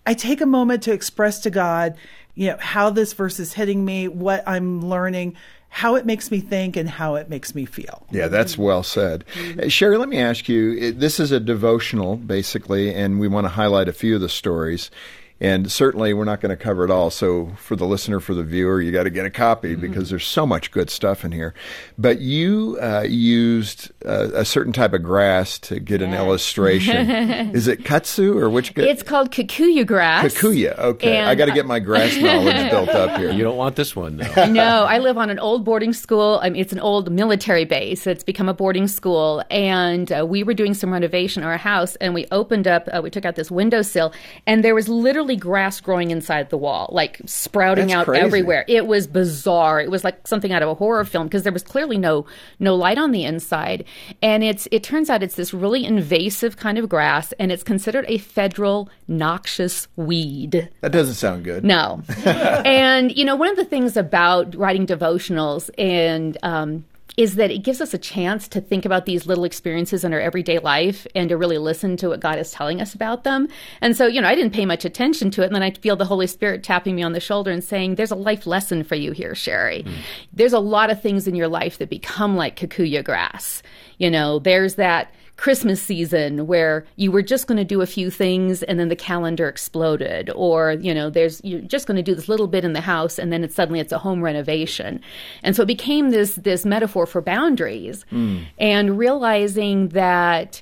I 0.05 0.12
take 0.12 0.43
a 0.43 0.47
moment 0.47 0.82
to 0.82 0.93
express 0.93 1.41
to 1.41 1.50
God 1.50 1.97
you 2.35 2.49
know, 2.49 2.56
how 2.59 2.91
this 2.91 3.12
verse 3.12 3.41
is 3.41 3.53
hitting 3.53 3.85
me, 3.85 4.09
what 4.09 4.43
I'm 4.47 4.88
learning, 4.88 5.37
how 5.69 5.94
it 5.94 6.05
makes 6.05 6.31
me 6.31 6.41
think, 6.41 6.77
and 6.77 6.88
how 6.88 7.15
it 7.15 7.29
makes 7.29 7.55
me 7.55 7.65
feel. 7.65 8.06
Yeah, 8.11 8.29
that's 8.29 8.59
well 8.59 8.82
said. 8.82 9.25
Mm-hmm. 9.35 9.69
Cheri, 9.69 9.99
let 9.99 10.09
me 10.09 10.19
ask 10.19 10.49
you 10.49 10.93
this 10.93 11.21
is 11.21 11.32
a 11.32 11.41
devotional, 11.41 12.17
basically, 12.17 12.93
and 12.93 13.21
we 13.21 13.29
want 13.29 13.44
to 13.44 13.50
highlight 13.50 13.88
a 13.88 13.93
few 13.93 14.17
of 14.17 14.21
the 14.21 14.29
stories. 14.29 14.91
And 15.40 15.72
certainly, 15.72 16.12
we're 16.12 16.25
not 16.25 16.42
going 16.42 16.50
to 16.50 16.62
cover 16.62 16.84
it 16.84 16.90
all. 16.90 17.08
So, 17.10 17.52
for 17.56 17.75
the 17.75 17.87
listener, 17.87 18.20
for 18.20 18.34
the 18.34 18.42
viewer, 18.42 18.82
you 18.82 18.92
got 18.92 19.04
to 19.04 19.10
get 19.10 19.25
a 19.25 19.31
copy 19.31 19.72
mm-hmm. 19.72 19.81
because 19.81 20.10
there's 20.10 20.26
so 20.26 20.46
much 20.46 20.70
good 20.70 20.90
stuff 20.90 21.25
in 21.25 21.32
here. 21.32 21.54
But 21.96 22.20
you 22.20 22.78
uh, 22.81 23.06
used 23.08 23.90
uh, 24.04 24.28
a 24.34 24.44
certain 24.44 24.75
type 24.75 24.92
of 24.92 25.02
grass 25.02 25.58
to 25.60 25.81
get 25.81 26.02
an 26.02 26.12
illustration. 26.12 27.10
Is 27.54 27.69
it 27.69 27.84
kudzu 27.84 28.37
or 28.37 28.50
which? 28.50 28.76
It's 28.76 29.02
called 29.02 29.31
kikuyu 29.31 29.87
grass. 29.87 30.34
Kikuyu. 30.34 30.78
Okay, 30.78 31.16
and 31.16 31.31
I 31.31 31.34
got 31.34 31.46
to 31.46 31.52
get 31.52 31.64
my 31.64 31.78
grass 31.78 32.14
knowledge 32.19 32.70
built 32.70 32.90
up 32.90 33.19
here. 33.19 33.31
You 33.31 33.43
don't 33.43 33.56
want 33.56 33.76
this 33.76 33.96
one, 33.96 34.19
though. 34.19 34.44
no, 34.46 34.84
I 34.84 34.98
live 34.98 35.16
on 35.16 35.31
an 35.31 35.38
old 35.38 35.64
boarding 35.64 35.94
school. 35.94 36.38
I 36.43 36.50
mean, 36.50 36.60
it's 36.60 36.75
an 36.75 36.81
old 36.81 37.10
military 37.10 37.64
base. 37.64 38.06
It's 38.06 38.25
become 38.25 38.48
a 38.50 38.54
boarding 38.54 38.88
school, 38.88 39.43
and 39.50 40.12
uh, 40.12 40.26
we 40.26 40.43
were 40.43 40.55
doing 40.55 40.74
some 40.74 40.93
renovation 40.93 41.43
in 41.43 41.48
our 41.48 41.56
house, 41.56 41.96
and 41.96 42.12
we 42.12 42.26
opened 42.31 42.69
up. 42.69 42.88
Uh, 42.93 43.00
we 43.03 43.08
took 43.08 43.24
out 43.24 43.36
this 43.36 43.50
windowsill, 43.50 44.12
and 44.46 44.62
there 44.62 44.74
was 44.74 44.86
literally 44.86 45.30
literally 45.31 45.41
grass 45.41 45.81
growing 45.81 46.10
inside 46.10 46.51
the 46.51 46.56
wall, 46.56 46.89
like 46.93 47.20
sprouting 47.27 47.89
That's 47.89 48.01
out 48.01 48.06
crazy. 48.06 48.25
everywhere. 48.25 48.65
It 48.69 48.87
was 48.87 49.06
bizarre. 49.06 49.81
It 49.81 49.91
was 49.91 50.05
like 50.05 50.27
something 50.27 50.53
out 50.53 50.63
of 50.63 50.69
a 50.69 50.75
horror 50.75 51.05
film 51.05 51.27
because 51.27 51.43
there 51.43 51.53
was 51.53 51.63
clearly 51.63 51.99
no 51.99 52.27
no 52.58 52.75
light 52.75 52.99
on 52.99 53.13
the 53.13 53.25
inside. 53.25 53.84
And 54.22 54.43
it's 54.43 54.67
it 54.70 54.82
turns 54.82 55.10
out 55.10 55.22
it's 55.22 55.37
this 55.37 55.55
really 55.55 55.84
invasive 55.84 56.56
kind 56.56 56.79
of 56.79 56.89
grass, 56.89 57.32
and 57.39 57.53
it's 57.53 57.63
considered 57.63 58.05
a 58.08 58.19
federal 58.19 58.89
noxious 59.08 59.89
weed. 59.96 60.69
That 60.81 60.93
doesn't 60.93 61.15
sound 61.15 61.44
good. 61.44 61.65
No. 61.65 62.03
and 62.25 63.17
you 63.17 63.25
know, 63.25 63.37
one 63.37 63.51
of 63.51 63.56
the 63.56 63.65
things 63.65 63.96
about 63.96 64.55
writing 64.56 64.87
devotionals 64.87 65.70
and 65.79 66.37
um, 66.43 66.84
is 67.20 67.34
that 67.34 67.50
it 67.50 67.58
gives 67.58 67.82
us 67.82 67.93
a 67.93 67.98
chance 67.98 68.48
to 68.48 68.62
think 68.62 68.86
about 68.86 69.05
these 69.05 69.27
little 69.27 69.44
experiences 69.44 70.05
in 70.05 70.15
our 70.15 70.20
everyday 70.20 70.58
life 70.58 71.06
and 71.15 71.29
to 71.29 71.36
really 71.36 71.58
listen 71.58 71.94
to 71.98 72.08
what 72.08 72.19
God 72.19 72.39
is 72.39 72.50
telling 72.50 72.81
us 72.81 72.94
about 72.94 73.24
them. 73.24 73.46
And 73.82 73.94
so, 73.94 74.06
you 74.06 74.22
know, 74.22 74.27
I 74.27 74.34
didn't 74.34 74.55
pay 74.55 74.65
much 74.65 74.86
attention 74.86 75.31
to 75.32 75.43
it. 75.43 75.46
And 75.46 75.55
then 75.55 75.62
I 75.62 75.72
feel 75.72 75.96
the 75.96 76.06
Holy 76.06 76.27
Spirit 76.27 76.62
tapping 76.62 76.96
me 76.96 77.03
on 77.03 77.12
the 77.12 77.20
shoulder 77.20 77.50
and 77.50 77.62
saying, 77.62 77.96
There's 77.96 78.10
a 78.10 78.17
life 78.17 78.46
lesson 78.46 78.82
for 78.84 78.94
you 78.94 79.12
here, 79.12 79.34
Cheri. 79.34 79.82
Mm. 79.82 79.93
There's 80.32 80.55
a 80.55 80.58
lot 80.58 80.89
of 80.89 81.03
things 81.03 81.29
in 81.29 81.34
your 81.34 81.48
life 81.48 81.77
that 81.77 81.91
become 81.91 82.36
like 82.36 82.56
kikuyu 82.56 83.05
grass. 83.05 83.62
You 83.98 84.10
know, 84.10 84.39
there's 84.39 84.77
that 84.77 85.12
Christmas 85.41 85.82
season 85.82 86.47
where 86.47 86.85
you 86.97 87.11
were 87.11 87.23
just 87.23 87.47
going 87.47 87.56
to 87.56 87.65
do 87.65 87.81
a 87.81 87.87
few 87.87 88.11
things 88.11 88.63
and 88.65 88.79
then 88.79 88.89
the 88.89 88.94
calendar 88.94 89.49
exploded 89.49 90.31
or 90.37 90.73
you 90.73 90.93
know 90.93 91.09
there's 91.09 91.41
you're 91.43 91.63
just 91.63 91.87
going 91.87 91.97
to 91.97 92.03
do 92.03 92.15
this 92.15 92.29
little 92.29 92.47
bit 92.47 92.63
in 92.63 92.75
the 92.75 92.81
house 92.82 93.19
and 93.19 93.32
then 93.32 93.43
it's 93.43 93.55
suddenly 93.55 93.81
it's 93.81 93.91
a 93.91 93.97
home 93.97 94.23
renovation 94.23 95.01
and 95.43 95.56
so 95.56 95.63
it 95.63 95.67
became 95.67 96.11
this 96.11 96.35
this 96.35 96.67
metaphor 96.67 97.06
for 97.06 97.23
boundaries 97.23 98.05
mm. 98.13 98.44
and 98.59 98.99
realizing 98.99 99.89
that 99.89 100.61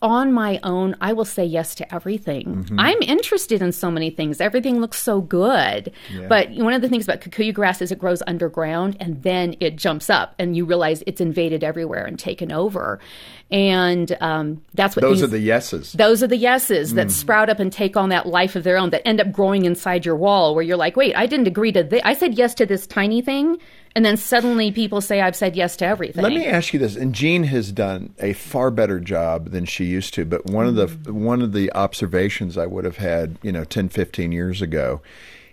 on 0.00 0.32
my 0.32 0.60
own, 0.62 0.94
I 1.00 1.12
will 1.12 1.24
say 1.24 1.44
yes 1.44 1.74
to 1.76 1.94
everything. 1.94 2.46
Mm-hmm. 2.46 2.78
I'm 2.78 3.02
interested 3.02 3.60
in 3.60 3.72
so 3.72 3.90
many 3.90 4.10
things. 4.10 4.40
Everything 4.40 4.80
looks 4.80 5.00
so 5.02 5.20
good. 5.20 5.92
Yeah. 6.12 6.28
But 6.28 6.50
one 6.50 6.72
of 6.72 6.82
the 6.82 6.88
things 6.88 7.04
about 7.04 7.20
kikuyu 7.20 7.52
grass 7.52 7.82
is 7.82 7.90
it 7.90 7.98
grows 7.98 8.22
underground 8.26 8.96
and 9.00 9.22
then 9.22 9.56
it 9.58 9.76
jumps 9.76 10.08
up 10.08 10.34
and 10.38 10.56
you 10.56 10.64
realize 10.64 11.02
it's 11.06 11.20
invaded 11.20 11.64
everywhere 11.64 12.04
and 12.04 12.16
taken 12.18 12.52
over. 12.52 13.00
And 13.50 14.16
um, 14.20 14.62
that's 14.74 14.94
what 14.94 15.02
those 15.02 15.20
things, 15.20 15.24
are 15.24 15.32
the 15.32 15.40
yeses. 15.40 15.92
Those 15.94 16.22
are 16.22 16.28
the 16.28 16.36
yeses 16.36 16.92
mm. 16.92 16.96
that 16.96 17.10
sprout 17.10 17.48
up 17.48 17.58
and 17.58 17.72
take 17.72 17.96
on 17.96 18.10
that 18.10 18.26
life 18.26 18.54
of 18.54 18.62
their 18.62 18.76
own 18.76 18.90
that 18.90 19.06
end 19.06 19.20
up 19.20 19.32
growing 19.32 19.64
inside 19.64 20.06
your 20.06 20.16
wall 20.16 20.54
where 20.54 20.62
you're 20.62 20.76
like, 20.76 20.96
wait, 20.96 21.16
I 21.16 21.26
didn't 21.26 21.48
agree 21.48 21.72
to 21.72 21.82
this. 21.82 22.02
I 22.04 22.14
said 22.14 22.38
yes 22.38 22.54
to 22.54 22.66
this 22.66 22.86
tiny 22.86 23.20
thing 23.20 23.58
and 23.94 24.04
then 24.04 24.16
suddenly 24.16 24.72
people 24.72 25.00
say 25.00 25.20
I've 25.20 25.36
said 25.36 25.56
yes 25.56 25.76
to 25.78 25.86
everything. 25.86 26.22
Let 26.22 26.32
me 26.32 26.46
ask 26.46 26.72
you 26.72 26.78
this, 26.78 26.96
and 26.96 27.14
Jean 27.14 27.44
has 27.44 27.72
done 27.72 28.14
a 28.18 28.32
far 28.32 28.70
better 28.70 29.00
job 29.00 29.50
than 29.50 29.64
she 29.64 29.84
used 29.84 30.14
to, 30.14 30.24
but 30.24 30.46
one 30.46 30.66
mm-hmm. 30.66 30.78
of 30.78 31.04
the 31.04 31.14
one 31.14 31.42
of 31.42 31.52
the 31.52 31.72
observations 31.72 32.56
I 32.58 32.66
would 32.66 32.84
have 32.84 32.98
had, 32.98 33.38
you 33.42 33.52
know, 33.52 33.64
10, 33.64 33.88
15 33.88 34.32
years 34.32 34.62
ago 34.62 35.00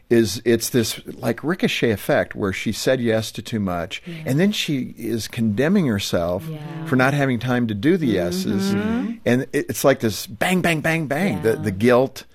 is 0.10 0.42
it's 0.46 0.70
this 0.70 1.02
like 1.16 1.44
ricochet 1.44 1.90
effect 1.90 2.36
where 2.36 2.54
she 2.54 2.72
said 2.72 3.02
yes 3.02 3.32
to 3.32 3.42
too 3.42 3.60
much 3.60 4.04
yeah. 4.06 4.24
and 4.28 4.40
then 4.40 4.52
she 4.52 4.94
is 4.98 5.28
condemning 5.28 5.88
herself 5.88 6.46
yeah. 6.48 6.86
for 6.86 6.96
not 6.96 7.14
having 7.14 7.40
time 7.40 7.68
to 7.68 7.74
do 7.74 7.98
the 7.98 8.06
yeses 8.06 8.76
mm-hmm. 8.76 9.14
and 9.26 9.48
it's 9.52 9.84
like 9.84 10.02
this 10.02 10.28
bang 10.28 10.62
bang 10.62 10.80
bang 10.80 11.08
bang 11.08 11.34
yeah. 11.34 11.42
the 11.42 11.54
the 11.56 11.72
guilt 11.72 12.26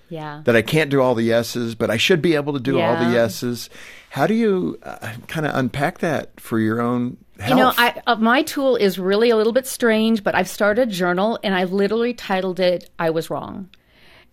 that 0.45 0.57
I 0.57 0.62
can't 0.62 0.90
do 0.90 1.00
all 1.00 1.14
the 1.14 1.23
yeses 1.23 1.75
but 1.75 1.90
I 1.90 1.97
should 1.97 2.21
be 2.21 2.35
able 2.35 2.52
to 2.52 2.61
do 2.61 2.81
all 2.81 2.97
the 2.97 3.12
yeses 3.12 3.71
how 4.11 4.26
do 4.26 4.35
you 4.35 4.79
uh, 4.83 5.12
kind 5.29 5.47
of 5.47 5.55
unpack 5.55 5.99
that 5.99 6.38
for 6.40 6.59
your 6.59 6.81
own 6.81 7.17
Health. 7.40 7.59
You 7.59 7.64
know, 7.64 7.73
I, 7.75 8.02
uh, 8.07 8.17
my 8.17 8.43
tool 8.43 8.76
is 8.76 8.99
really 8.99 9.31
a 9.31 9.37
little 9.37 9.55
bit 9.55 9.67
strange, 9.67 10.23
but 10.23 10.35
I've 10.35 10.49
started 10.49 10.88
a 10.88 10.93
journal 10.93 11.38
and 11.43 11.55
I 11.55 11.64
literally 11.64 12.12
titled 12.12 12.61
it 12.61 12.90
"I 12.99 13.09
Was 13.09 13.31
Wrong." 13.31 13.71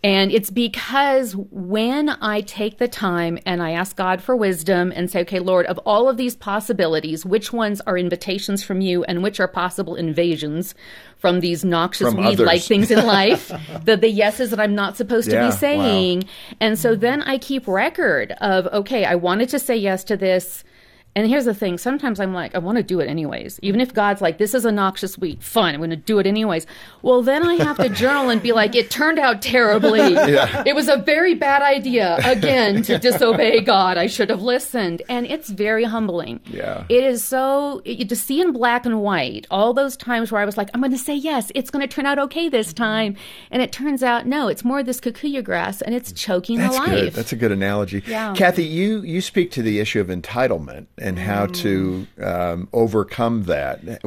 And 0.04 0.32
it's 0.32 0.51
because 0.51 1.36
when 1.36 2.10
I 2.10 2.42
take 2.42 2.77
the 2.77 2.88
time 2.88 3.39
and 3.48 3.63
I 3.63 3.72
ask 3.72 3.96
God 3.96 4.22
for 4.22 4.36
wisdom 4.36 4.94
and 4.96 5.10
say, 5.10 5.22
okay, 5.22 5.39
Lord, 5.39 5.66
of 5.66 5.80
all 5.80 6.08
of 6.08 6.18
these 6.18 6.36
possibilities, 6.36 7.25
which 7.25 7.51
ones 7.51 7.82
are 7.82 7.98
invitations 7.98 8.63
from 8.63 8.80
you 8.80 9.04
and 9.06 9.24
which 9.24 9.39
are 9.39 9.48
possible 9.48 9.96
invasions 9.96 10.75
from 11.18 11.39
these 11.39 11.66
noxious 11.66 12.13
weed 12.13 12.38
like 12.39 12.62
things 12.62 12.92
in 12.92 13.06
life, 13.08 13.51
the, 13.84 13.98
the 13.98 14.10
yeses 14.10 14.51
that 14.51 14.60
I'm 14.60 14.75
not 14.75 14.98
supposed 14.98 15.32
yeah, 15.32 15.42
to 15.42 15.48
be 15.48 15.51
saying. 15.51 16.22
Wow. 16.22 16.27
And 16.60 16.80
so 16.80 16.96
then 16.96 17.24
I 17.24 17.39
keep 17.39 17.68
record 17.68 18.34
of, 18.34 18.68
okay, 18.68 19.04
I 19.04 19.16
wanted 19.16 19.50
to 19.50 19.60
say 19.60 19.75
yes 19.75 20.04
to 20.06 20.16
this. 20.16 20.63
And 21.17 21.27
here's 21.27 21.45
the 21.45 21.53
thing 21.55 21.79
sometimes 21.79 22.19
I'm 22.19 22.31
like, 22.31 22.53
I 22.53 22.59
want 22.59 22.77
to 22.77 22.83
do 22.83 23.00
it 23.00 23.07
anyways. 23.07 23.59
Even 23.63 23.81
if 23.81 23.91
God's 23.91 24.21
like, 24.21 24.38
this 24.38 24.53
is 24.53 24.65
a 24.65 24.71
noxious 24.71 25.17
weed, 25.17 25.43
fine, 25.43 25.74
I'm 25.74 25.79
going 25.79 25.89
to 25.89 25.95
do 25.95 26.19
it 26.19 26.27
anyways. 26.27 26.67
Well, 27.01 27.24
then 27.24 27.43
I 27.43 27.55
have 27.55 27.77
to 27.77 27.89
journal 27.89 28.29
and 28.29 28.39
be 28.39 28.51
like, 28.51 28.75
it 28.75 28.91
turned 28.91 29.17
out 29.17 29.41
terribly. 29.41 29.97
Yeah. 30.27 30.63
It 30.65 30.75
was 30.75 30.89
a 30.89 30.97
very 30.97 31.36
bad 31.36 31.62
idea, 31.62 32.17
again, 32.25 32.83
to 32.83 32.97
disobey 32.97 33.62
God. 33.62 33.97
I 33.97 34.07
should 34.07 34.29
have 34.29 34.41
listened. 34.41 35.01
And 35.07 35.25
it's 35.25 35.50
very 35.50 35.86
humbling. 35.86 36.41
Yeah. 36.45 36.83
It 36.89 37.03
is 37.03 37.24
so, 37.24 37.81
it, 37.86 38.09
to 38.09 38.15
see 38.15 38.41
in 38.41 38.51
black 38.51 38.86
and 38.86 39.01
white 39.01 39.47
all 39.50 39.74
those 39.74 39.95
times 39.95 40.31
where 40.31 40.41
I 40.41 40.45
was 40.45 40.57
like, 40.57 40.69
I'm 40.74 40.81
going 40.81 40.91
to 40.91 40.97
say 40.97 41.15
yes, 41.15 41.50
it's 41.55 41.69
going 41.69 41.88
to 41.88 41.93
turn 41.93 42.05
out 42.05 42.19
okay 42.19 42.50
this 42.50 42.74
time. 42.74 43.15
And 43.51 43.62
it 43.62 43.71
turns 43.71 44.03
out, 44.03 44.27
no, 44.27 44.50
it's 44.50 44.65
more 44.65 44.79
of 44.79 44.86
this 44.86 45.00
kikuyu 45.00 45.43
grass 45.43 45.81
and 45.81 45.95
it's 45.95 46.12
choking 46.12 46.57
That's 46.57 46.75
the 46.75 46.81
life. 46.81 46.89
Good. 46.89 47.13
That's 47.13 47.31
a 47.31 47.38
good 47.38 47.53
analogy. 47.53 48.03
Yeah. 48.05 48.33
Kathi, 48.33 48.69
you, 48.69 49.01
you 49.01 49.21
speak 49.21 49.51
to 49.51 49.62
the 49.62 49.79
issue 49.79 50.01
of 50.01 50.07
entitlement 50.07 50.88
and 50.97 51.07
how 51.16 51.46
to 51.46 52.08
um, 52.22 52.68
overcome 52.74 53.44
that. 53.44 54.02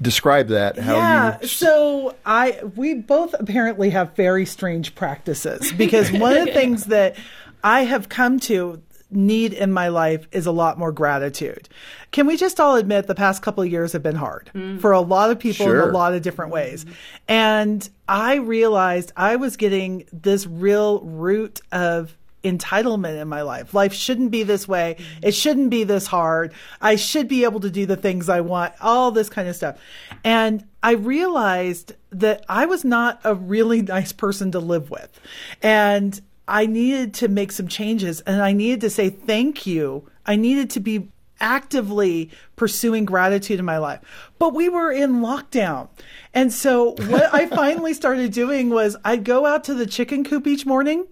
Describe 0.00 0.48
that. 0.48 0.78
How 0.78 0.96
yeah. 0.96 1.38
You... 1.40 1.48
So 1.48 2.14
I 2.24 2.60
we 2.76 2.94
both 2.94 3.34
apparently 3.38 3.90
have 3.90 4.14
very 4.14 4.46
strange 4.46 4.94
practices 4.94 5.72
because 5.72 6.12
one 6.12 6.36
of 6.36 6.46
the 6.46 6.52
things 6.54 6.86
that 6.86 7.16
I 7.64 7.84
have 7.84 8.08
come 8.08 8.38
to 8.40 8.80
need 9.12 9.52
in 9.52 9.72
my 9.72 9.88
life 9.88 10.26
is 10.32 10.46
a 10.46 10.52
lot 10.52 10.78
more 10.78 10.92
gratitude. 10.92 11.68
Can 12.10 12.26
we 12.26 12.36
just 12.36 12.58
all 12.60 12.76
admit 12.76 13.06
the 13.06 13.14
past 13.14 13.42
couple 13.42 13.62
of 13.62 13.70
years 13.70 13.92
have 13.92 14.02
been 14.02 14.16
hard 14.16 14.50
mm. 14.54 14.80
for 14.80 14.92
a 14.92 15.00
lot 15.00 15.30
of 15.30 15.38
people 15.38 15.66
sure. 15.66 15.82
in 15.82 15.88
a 15.90 15.92
lot 15.92 16.14
of 16.14 16.22
different 16.22 16.50
ways. 16.50 16.86
And 17.28 17.88
I 18.08 18.36
realized 18.36 19.12
I 19.16 19.36
was 19.36 19.56
getting 19.56 20.06
this 20.12 20.46
real 20.46 21.00
root 21.00 21.60
of 21.70 22.16
entitlement 22.42 23.20
in 23.20 23.28
my 23.28 23.42
life. 23.42 23.72
Life 23.74 23.92
shouldn't 23.92 24.30
be 24.30 24.42
this 24.42 24.66
way. 24.66 24.96
It 25.22 25.32
shouldn't 25.32 25.70
be 25.70 25.84
this 25.84 26.06
hard. 26.06 26.52
I 26.80 26.96
should 26.96 27.28
be 27.28 27.44
able 27.44 27.60
to 27.60 27.70
do 27.70 27.86
the 27.86 27.96
things 27.96 28.28
I 28.28 28.40
want, 28.40 28.74
all 28.80 29.10
this 29.10 29.28
kind 29.28 29.48
of 29.48 29.56
stuff. 29.56 29.78
And 30.24 30.64
I 30.82 30.92
realized 30.92 31.94
that 32.10 32.44
I 32.48 32.66
was 32.66 32.84
not 32.84 33.20
a 33.24 33.34
really 33.34 33.82
nice 33.82 34.12
person 34.12 34.52
to 34.52 34.58
live 34.58 34.90
with. 34.90 35.20
And 35.62 36.20
I 36.48 36.66
needed 36.66 37.14
to 37.14 37.28
make 37.28 37.52
some 37.52 37.68
changes 37.68 38.20
and 38.22 38.42
I 38.42 38.52
needed 38.52 38.80
to 38.82 38.90
say 38.90 39.10
thank 39.10 39.66
you. 39.66 40.08
I 40.26 40.36
needed 40.36 40.70
to 40.70 40.80
be 40.80 41.08
actively 41.40 42.30
pursuing 42.56 43.04
gratitude 43.04 43.58
in 43.58 43.64
my 43.64 43.78
life. 43.78 44.00
But 44.38 44.54
we 44.54 44.68
were 44.68 44.92
in 44.92 45.20
lockdown. 45.20 45.88
And 46.32 46.52
so 46.52 46.92
what 46.92 47.34
I 47.34 47.46
finally 47.54 47.94
started 47.94 48.32
doing 48.32 48.70
was 48.70 48.96
I'd 49.04 49.24
go 49.24 49.46
out 49.46 49.64
to 49.64 49.74
the 49.74 49.86
chicken 49.86 50.24
coop 50.24 50.46
each 50.46 50.64
morning 50.64 51.06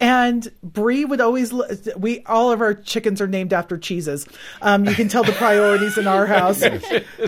and 0.00 0.50
Bree 0.62 1.04
would 1.04 1.20
always 1.20 1.52
we 1.96 2.24
all 2.24 2.50
of 2.50 2.60
our 2.60 2.74
chickens 2.74 3.20
are 3.20 3.26
named 3.26 3.52
after 3.52 3.76
cheeses. 3.76 4.26
Um, 4.62 4.86
you 4.86 4.94
can 4.94 5.08
tell 5.08 5.22
the 5.22 5.32
priorities 5.32 5.98
in 5.98 6.06
our 6.06 6.26
house. 6.26 6.62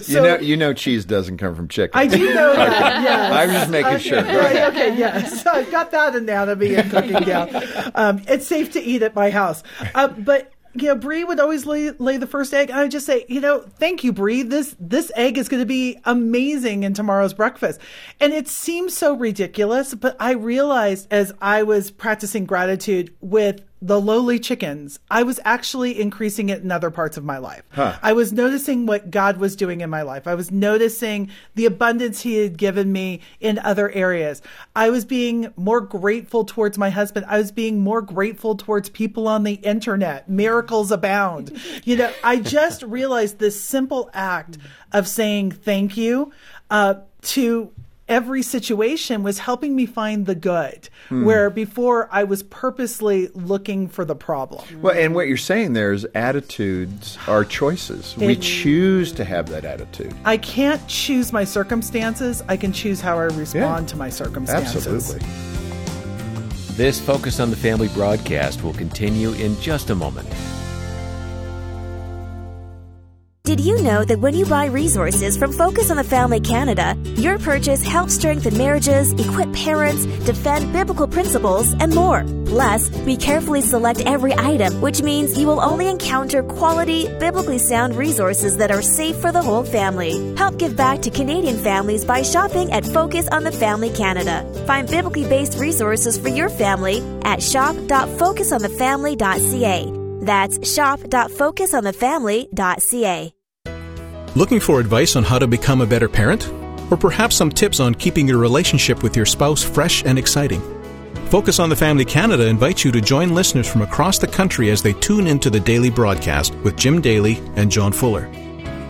So, 0.02 0.18
you 0.18 0.20
know, 0.20 0.38
you 0.38 0.56
know, 0.56 0.72
cheese 0.72 1.04
doesn't 1.04 1.36
come 1.36 1.54
from 1.54 1.68
chicken. 1.68 1.98
I 1.98 2.06
do 2.06 2.34
know 2.34 2.54
that. 2.54 3.02
Yes, 3.02 3.32
I'm 3.32 3.50
just 3.50 3.70
making 3.70 3.94
okay, 3.94 3.98
sure. 4.02 4.22
Right, 4.22 4.62
okay, 4.72 4.96
yes, 4.96 5.46
I've 5.52 5.70
got 5.70 5.90
that 5.90 6.14
anatomy 6.16 6.74
and 6.74 6.90
cooking 6.90 7.22
down. 7.22 7.50
Um, 7.94 8.22
it's 8.26 8.46
safe 8.46 8.72
to 8.72 8.80
eat 8.80 9.02
at 9.02 9.14
my 9.14 9.30
house, 9.30 9.62
uh, 9.94 10.08
but 10.08 10.52
you 10.74 10.88
know, 10.88 10.94
Bree 10.94 11.24
would 11.24 11.40
always 11.40 11.66
lay, 11.66 11.90
lay 11.90 12.16
the 12.16 12.26
first 12.26 12.54
egg. 12.54 12.70
I 12.70 12.82
would 12.82 12.90
just 12.90 13.06
say, 13.06 13.24
you 13.28 13.40
know, 13.40 13.60
thank 13.60 14.04
you, 14.04 14.12
Bree. 14.12 14.42
This 14.42 14.74
this 14.80 15.12
egg 15.14 15.36
is 15.36 15.48
going 15.48 15.62
to 15.62 15.66
be 15.66 15.98
amazing 16.04 16.82
in 16.84 16.94
tomorrow's 16.94 17.34
breakfast. 17.34 17.80
And 18.20 18.32
it 18.32 18.48
seems 18.48 18.96
so 18.96 19.14
ridiculous, 19.14 19.94
but 19.94 20.16
I 20.18 20.32
realized 20.32 21.08
as 21.10 21.32
I 21.40 21.62
was 21.62 21.90
practicing 21.90 22.46
gratitude 22.46 23.14
with 23.20 23.60
the 23.82 24.00
lowly 24.00 24.38
chickens, 24.38 25.00
I 25.10 25.24
was 25.24 25.40
actually 25.44 26.00
increasing 26.00 26.48
it 26.50 26.62
in 26.62 26.70
other 26.70 26.90
parts 26.90 27.16
of 27.16 27.24
my 27.24 27.38
life. 27.38 27.64
Huh. 27.72 27.98
I 28.00 28.12
was 28.12 28.32
noticing 28.32 28.86
what 28.86 29.10
God 29.10 29.38
was 29.38 29.56
doing 29.56 29.80
in 29.80 29.90
my 29.90 30.02
life. 30.02 30.28
I 30.28 30.36
was 30.36 30.52
noticing 30.52 31.30
the 31.56 31.66
abundance 31.66 32.20
He 32.22 32.36
had 32.36 32.56
given 32.56 32.92
me 32.92 33.20
in 33.40 33.58
other 33.58 33.90
areas. 33.90 34.40
I 34.76 34.90
was 34.90 35.04
being 35.04 35.52
more 35.56 35.80
grateful 35.80 36.44
towards 36.44 36.78
my 36.78 36.90
husband. 36.90 37.26
I 37.28 37.38
was 37.38 37.50
being 37.50 37.80
more 37.80 38.00
grateful 38.00 38.54
towards 38.54 38.88
people 38.88 39.26
on 39.26 39.42
the 39.42 39.54
internet. 39.54 40.30
Miracles 40.30 40.92
abound. 40.92 41.60
you 41.84 41.96
know, 41.96 42.12
I 42.22 42.36
just 42.36 42.84
realized 42.84 43.40
this 43.40 43.60
simple 43.60 44.10
act 44.14 44.58
of 44.92 45.08
saying 45.08 45.50
thank 45.50 45.96
you 45.96 46.32
uh, 46.70 46.94
to 47.22 47.72
every 48.12 48.42
situation 48.42 49.22
was 49.22 49.38
helping 49.38 49.74
me 49.74 49.86
find 49.86 50.26
the 50.26 50.34
good, 50.34 50.90
hmm. 51.08 51.24
where 51.24 51.48
before 51.48 52.08
I 52.12 52.24
was 52.24 52.42
purposely 52.42 53.28
looking 53.28 53.88
for 53.88 54.04
the 54.04 54.14
problem. 54.14 54.82
Well, 54.82 54.94
and 54.94 55.14
what 55.14 55.28
you're 55.28 55.38
saying 55.38 55.72
there 55.72 55.92
is 55.92 56.06
attitudes 56.14 57.16
are 57.26 57.42
choices. 57.44 58.14
It, 58.20 58.26
we 58.26 58.36
choose 58.36 59.12
to 59.12 59.24
have 59.24 59.48
that 59.48 59.64
attitude. 59.64 60.14
I 60.26 60.36
can't 60.36 60.86
choose 60.88 61.32
my 61.32 61.44
circumstances, 61.44 62.42
I 62.48 62.58
can 62.58 62.72
choose 62.72 63.00
how 63.00 63.18
I 63.18 63.24
respond 63.24 63.86
yeah, 63.86 63.92
to 63.92 63.96
my 63.96 64.10
circumstances. 64.10 64.86
Absolutely. 64.86 65.26
This 66.76 67.00
Focus 67.00 67.40
on 67.40 67.50
the 67.50 67.56
Family 67.56 67.88
broadcast 67.88 68.62
will 68.62 68.74
continue 68.74 69.32
in 69.32 69.58
just 69.60 69.88
a 69.88 69.94
moment. 69.94 70.28
Did 73.44 73.58
you 73.58 73.82
know 73.82 74.04
that 74.04 74.20
when 74.20 74.34
you 74.34 74.46
buy 74.46 74.66
resources 74.66 75.36
from 75.36 75.52
Focus 75.52 75.90
on 75.90 75.96
the 75.96 76.04
Family 76.04 76.38
Canada, 76.38 76.96
your 77.16 77.40
purchase 77.40 77.82
helps 77.82 78.14
strengthen 78.14 78.56
marriages, 78.56 79.12
equip 79.14 79.52
parents, 79.52 80.06
defend 80.24 80.72
biblical 80.72 81.08
principles, 81.08 81.72
and 81.80 81.92
more? 81.92 82.24
Plus, 82.46 82.88
we 82.98 83.16
carefully 83.16 83.60
select 83.60 84.02
every 84.02 84.32
item, 84.34 84.80
which 84.80 85.02
means 85.02 85.36
you 85.36 85.48
will 85.48 85.60
only 85.60 85.88
encounter 85.88 86.44
quality, 86.44 87.08
biblically 87.18 87.58
sound 87.58 87.96
resources 87.96 88.58
that 88.58 88.70
are 88.70 88.80
safe 88.80 89.16
for 89.16 89.32
the 89.32 89.42
whole 89.42 89.64
family. 89.64 90.36
Help 90.36 90.58
give 90.58 90.76
back 90.76 91.02
to 91.02 91.10
Canadian 91.10 91.56
families 91.56 92.04
by 92.04 92.22
shopping 92.22 92.70
at 92.70 92.86
Focus 92.86 93.26
on 93.32 93.42
the 93.42 93.50
Family 93.50 93.90
Canada. 93.90 94.46
Find 94.68 94.88
biblically 94.88 95.28
based 95.28 95.58
resources 95.58 96.16
for 96.16 96.28
your 96.28 96.48
family 96.48 97.00
at 97.24 97.42
shop.focusonthefamily.ca. 97.42 100.01
That's 100.22 100.72
shop.focusonthefamily.ca. 100.72 103.34
Looking 104.34 104.60
for 104.60 104.80
advice 104.80 105.14
on 105.14 105.24
how 105.24 105.38
to 105.38 105.46
become 105.46 105.82
a 105.82 105.86
better 105.86 106.08
parent? 106.08 106.50
Or 106.90 106.96
perhaps 106.96 107.36
some 107.36 107.50
tips 107.50 107.80
on 107.80 107.94
keeping 107.94 108.26
your 108.26 108.38
relationship 108.38 109.02
with 109.02 109.14
your 109.14 109.26
spouse 109.26 109.62
fresh 109.62 110.02
and 110.04 110.18
exciting? 110.18 110.62
Focus 111.26 111.58
on 111.58 111.68
the 111.68 111.76
Family 111.76 112.06
Canada 112.06 112.46
invites 112.46 112.82
you 112.82 112.90
to 112.92 113.00
join 113.00 113.34
listeners 113.34 113.70
from 113.70 113.82
across 113.82 114.18
the 114.18 114.26
country 114.26 114.70
as 114.70 114.82
they 114.82 114.94
tune 114.94 115.26
into 115.26 115.50
the 115.50 115.60
daily 115.60 115.90
broadcast 115.90 116.54
with 116.56 116.76
Jim 116.76 117.02
Daly 117.02 117.42
and 117.56 117.70
John 117.70 117.92
Fuller. 117.92 118.30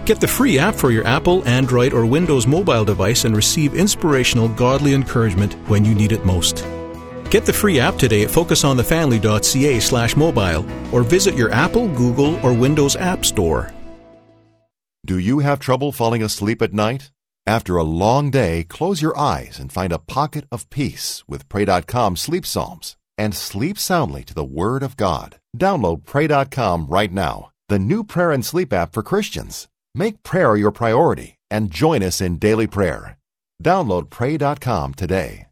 Get 0.04 0.20
the 0.20 0.28
free 0.28 0.58
app 0.58 0.74
for 0.74 0.90
your 0.90 1.06
Apple, 1.06 1.46
Android, 1.46 1.92
or 1.92 2.06
Windows 2.06 2.46
mobile 2.46 2.84
device 2.84 3.24
and 3.24 3.34
receive 3.34 3.74
inspirational, 3.74 4.48
godly 4.48 4.94
encouragement 4.94 5.54
when 5.68 5.84
you 5.84 5.94
need 5.94 6.12
it 6.12 6.24
most. 6.24 6.64
Get 7.32 7.46
the 7.46 7.52
free 7.54 7.80
app 7.80 7.96
today 7.96 8.24
at 8.24 8.28
focusonthefamily.ca 8.28 9.80
slash 9.80 10.16
mobile 10.16 10.66
or 10.92 11.02
visit 11.02 11.34
your 11.34 11.50
Apple, 11.50 11.88
Google, 11.88 12.38
or 12.44 12.52
Windows 12.52 12.94
App 12.94 13.24
Store. 13.24 13.72
Do 15.06 15.18
you 15.18 15.38
have 15.38 15.58
trouble 15.58 15.92
falling 15.92 16.22
asleep 16.22 16.60
at 16.60 16.74
night? 16.74 17.10
After 17.46 17.78
a 17.78 17.84
long 17.84 18.30
day, 18.30 18.64
close 18.68 19.00
your 19.00 19.16
eyes 19.16 19.58
and 19.58 19.72
find 19.72 19.94
a 19.94 19.98
pocket 19.98 20.44
of 20.52 20.68
peace 20.68 21.24
with 21.26 21.48
Pray.com 21.48 22.16
Sleep 22.16 22.44
Psalms 22.44 22.96
and 23.16 23.34
sleep 23.34 23.78
soundly 23.78 24.24
to 24.24 24.34
the 24.34 24.44
Word 24.44 24.82
of 24.82 24.98
God. 24.98 25.36
Download 25.56 26.04
Pray.com 26.04 26.86
right 26.86 27.10
now, 27.10 27.50
the 27.70 27.78
new 27.78 28.04
prayer 28.04 28.30
and 28.30 28.44
sleep 28.44 28.74
app 28.74 28.92
for 28.92 29.02
Christians. 29.02 29.68
Make 29.94 30.22
prayer 30.22 30.54
your 30.54 30.70
priority 30.70 31.36
and 31.50 31.70
join 31.70 32.02
us 32.02 32.20
in 32.20 32.36
daily 32.36 32.66
prayer. 32.66 33.16
Download 33.64 34.10
Pray.com 34.10 34.92
today. 34.92 35.46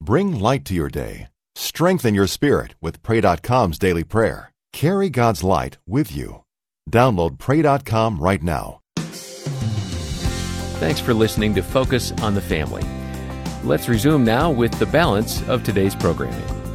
Bring 0.00 0.38
light 0.38 0.64
to 0.66 0.74
your 0.74 0.88
day. 0.88 1.28
Strengthen 1.54 2.14
your 2.14 2.26
spirit 2.26 2.74
with 2.80 3.02
Pray.com's 3.02 3.78
daily 3.78 4.04
prayer. 4.04 4.52
Carry 4.72 5.08
God's 5.10 5.42
light 5.42 5.78
with 5.86 6.14
you. 6.14 6.42
Download 6.90 7.38
Pray.com 7.38 8.18
right 8.18 8.42
now. 8.42 8.80
Thanks 10.78 11.00
for 11.00 11.14
listening 11.14 11.54
to 11.54 11.62
Focus 11.62 12.12
on 12.20 12.34
the 12.34 12.42
Family. 12.42 12.84
Let's 13.64 13.88
resume 13.88 14.24
now 14.24 14.50
with 14.50 14.78
the 14.78 14.86
balance 14.86 15.42
of 15.48 15.64
today's 15.64 15.94
programming. 15.94 16.65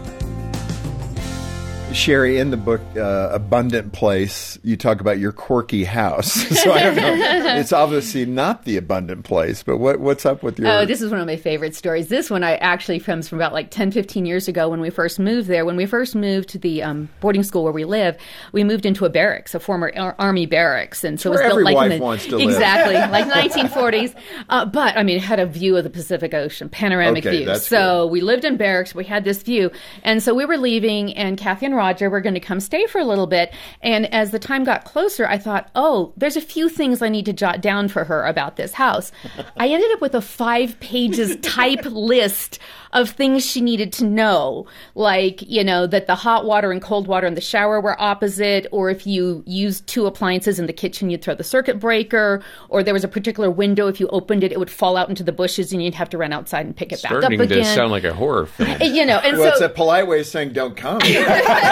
Cheri, 1.94 2.38
in 2.40 2.52
the 2.52 2.58
book 2.58 2.82
uh, 2.96 3.30
Abundant 3.32 3.94
Place, 3.94 4.58
you 4.64 4.78
talk 4.78 5.02
about 5.02 5.20
your 5.20 5.32
quirky 5.32 5.84
house. 5.84 6.32
so 6.62 6.72
I 6.72 6.84
don't 6.84 6.96
know. 6.96 7.56
it's 7.58 7.74
obviously 7.74 8.26
not 8.26 8.66
the 8.66 8.78
abundant 8.78 9.26
place, 9.26 9.64
but 9.64 9.78
what, 9.78 10.00
what's 10.00 10.26
up 10.26 10.44
with 10.44 10.60
your. 10.60 10.70
Oh, 10.70 10.86
this 10.86 11.02
is 11.02 11.12
one 11.12 11.20
of 11.20 11.28
my 11.28 11.36
favorite 11.36 11.76
stories. 11.76 12.08
This 12.08 12.30
one 12.30 12.44
I 12.44 12.56
actually 12.56 13.00
comes 13.00 13.28
from 13.28 13.38
about 13.40 13.54
like 13.54 13.72
10, 13.72 13.92
15 13.92 14.26
years 14.26 14.48
ago 14.48 14.70
when 14.70 14.80
we 14.80 14.90
first 14.90 15.20
moved 15.20 15.48
there. 15.48 15.66
When 15.66 15.76
we 15.76 15.86
first 15.86 16.16
moved 16.16 16.50
to 16.50 16.58
the 16.58 16.84
um, 16.84 17.10
boarding 17.20 17.44
school 17.44 17.64
where 17.64 17.74
we 17.74 17.86
live, 17.86 18.18
we 18.52 18.64
moved 18.64 18.86
into 18.86 19.06
a 19.06 19.10
barracks, 19.10 19.54
a 19.54 19.60
former 19.60 19.92
ar- 19.96 20.16
army 20.18 20.46
barracks. 20.46 21.04
And 21.04 21.20
so 21.20 21.32
where 21.32 21.42
it 21.42 21.56
was 21.56 21.64
built 21.64 21.76
like 21.76 21.92
in 21.92 21.98
the, 21.98 22.04
wants 22.04 22.26
to 22.28 22.38
exactly, 22.40 22.96
like 22.96 23.26
1940s. 23.26 24.16
Uh, 24.50 24.66
but 24.66 24.96
I 24.98 25.04
mean, 25.04 25.18
it 25.18 25.24
had 25.24 25.40
a 25.40 25.46
view 25.46 25.78
of 25.78 25.84
the 25.84 25.90
Pacific 25.90 26.34
Ocean, 26.34 26.70
panoramic 26.70 27.26
Okay, 27.26 27.46
view. 27.46 27.56
So 27.56 28.08
we 28.08 28.22
lived 28.22 28.46
in 28.46 28.58
barracks. 28.58 28.96
We 28.96 29.04
had 29.04 29.24
this 29.24 29.44
view. 29.44 29.72
And 30.04 30.24
so 30.24 30.34
we 30.34 30.46
were 30.46 30.58
leaving, 30.58 31.14
and 31.16 31.38
Kathi 31.38 31.64
and 31.64 31.76
Roger 31.82 32.12
were 32.12 32.22
going 32.22 32.36
to 32.36 32.40
come 32.40 32.60
stay 32.60 32.86
for 32.86 33.00
a 33.00 33.06
little 33.06 33.26
bit. 33.26 33.52
And 33.82 34.06
as 34.14 34.30
the 34.30 34.38
time 34.38 34.64
got 34.64 34.86
closer, 34.86 35.26
I 35.28 35.40
thought, 35.40 35.72
oh, 35.74 36.14
there's 36.16 36.38
a 36.38 36.42
few 36.42 36.70
things 36.70 37.02
I 37.02 37.10
need 37.10 37.26
to 37.26 37.34
jot 37.34 37.60
down 37.60 37.88
for 37.88 38.04
her 38.04 38.24
about 38.24 38.56
this 38.56 38.74
house. 38.74 39.12
I 39.58 39.68
ended 39.68 39.92
up 39.94 40.00
with 40.00 40.14
a 40.14 40.22
five 40.22 40.80
pages 40.80 41.36
type 41.42 41.84
list 41.86 42.60
of 42.94 43.10
things 43.10 43.44
she 43.44 43.62
needed 43.62 43.94
to 43.94 44.06
know, 44.06 44.68
like, 44.96 45.42
you 45.42 45.64
know, 45.64 45.88
that 45.88 46.08
the 46.08 46.16
hot 46.16 46.46
water 46.46 46.72
and 46.72 46.82
cold 46.82 47.08
water 47.08 47.26
in 47.26 47.36
the 47.36 47.42
shower 47.42 47.80
were 47.80 48.00
opposite, 48.00 48.68
or 48.72 48.90
if 48.90 49.08
you 49.08 49.44
used 49.48 49.88
two 49.88 50.06
appliances 50.06 50.60
in 50.60 50.68
the 50.68 50.74
kitchen, 50.74 51.10
you'd 51.10 51.22
throw 51.22 51.34
the 51.34 51.44
circuit 51.44 51.80
breaker, 51.80 52.44
or 52.70 52.84
there 52.84 52.94
was 52.94 53.06
a 53.06 53.08
particular 53.08 53.50
window, 53.50 53.88
if 53.88 54.00
you 54.00 54.08
opened 54.10 54.44
it, 54.44 54.52
it 54.52 54.60
would 54.60 54.70
fall 54.70 54.98
out 54.98 55.10
into 55.10 55.24
the 55.24 55.32
bushes 55.32 55.72
and 55.72 55.82
you'd 55.82 55.96
have 55.96 56.10
to 56.10 56.18
run 56.18 56.34
outside 56.34 56.66
and 56.66 56.76
pick 56.76 56.92
it 56.92 57.02
back 57.02 57.12
Starting 57.12 57.42
up 57.42 57.48
to 57.48 57.54
again. 57.56 57.76
sound 57.76 57.92
like 57.92 58.04
a 58.04 58.14
horror 58.14 58.46
film. 58.46 58.78
you 58.82 59.06
know, 59.06 59.18
and 59.20 59.38
well, 59.38 59.48
so 59.48 59.52
it's 59.54 59.62
a 59.62 59.70
polite 59.70 60.08
way 60.08 60.20
of 60.20 60.28
saying 60.28 60.52
don't 60.52 60.76
come. 60.76 61.00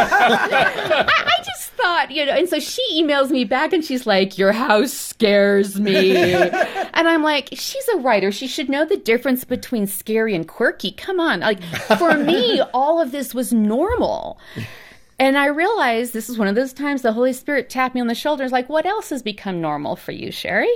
I, 0.08 1.06
I 1.08 1.44
just 1.44 1.70
thought, 1.72 2.12
you 2.12 2.26
know, 2.26 2.34
and 2.34 2.48
so 2.50 2.60
she 2.60 2.82
emails 3.02 3.30
me 3.30 3.44
back 3.46 3.74
and 3.74 3.84
she's 3.84 4.06
like, 4.08 4.38
Your 4.38 4.52
house 4.52 4.94
scares 4.94 5.80
me. 5.80 6.34
and 6.34 7.08
I'm 7.08 7.24
like, 7.24 7.50
She's 7.54 7.88
a 7.90 7.98
writer. 7.98 8.32
She 8.32 8.48
should 8.48 8.70
know 8.70 8.86
the 8.86 8.98
difference 8.98 9.44
between 9.44 9.88
scary 9.88 10.36
and 10.36 10.48
quirky. 10.48 10.92
Come 10.92 11.20
on. 11.20 11.40
Like, 11.42 11.64
for 11.64 12.18
me, 12.18 12.62
all 12.74 13.02
of 13.02 13.12
this 13.12 13.34
was 13.34 13.52
normal. 13.54 14.40
And 15.18 15.38
I 15.38 15.48
realized 15.48 16.14
this 16.14 16.30
is 16.30 16.38
one 16.38 16.48
of 16.48 16.56
those 16.56 16.72
times 16.74 17.02
the 17.02 17.12
Holy 17.14 17.34
Spirit 17.34 17.70
tapped 17.70 17.94
me 17.96 18.02
on 18.02 18.08
the 18.08 18.16
shoulder. 18.16 18.44
It's 18.44 18.54
like, 18.54 18.70
What 18.70 18.86
else 18.86 19.10
has 19.10 19.22
become 19.22 19.62
normal 19.62 19.96
for 19.96 20.12
you, 20.12 20.32
Cheri? 20.32 20.70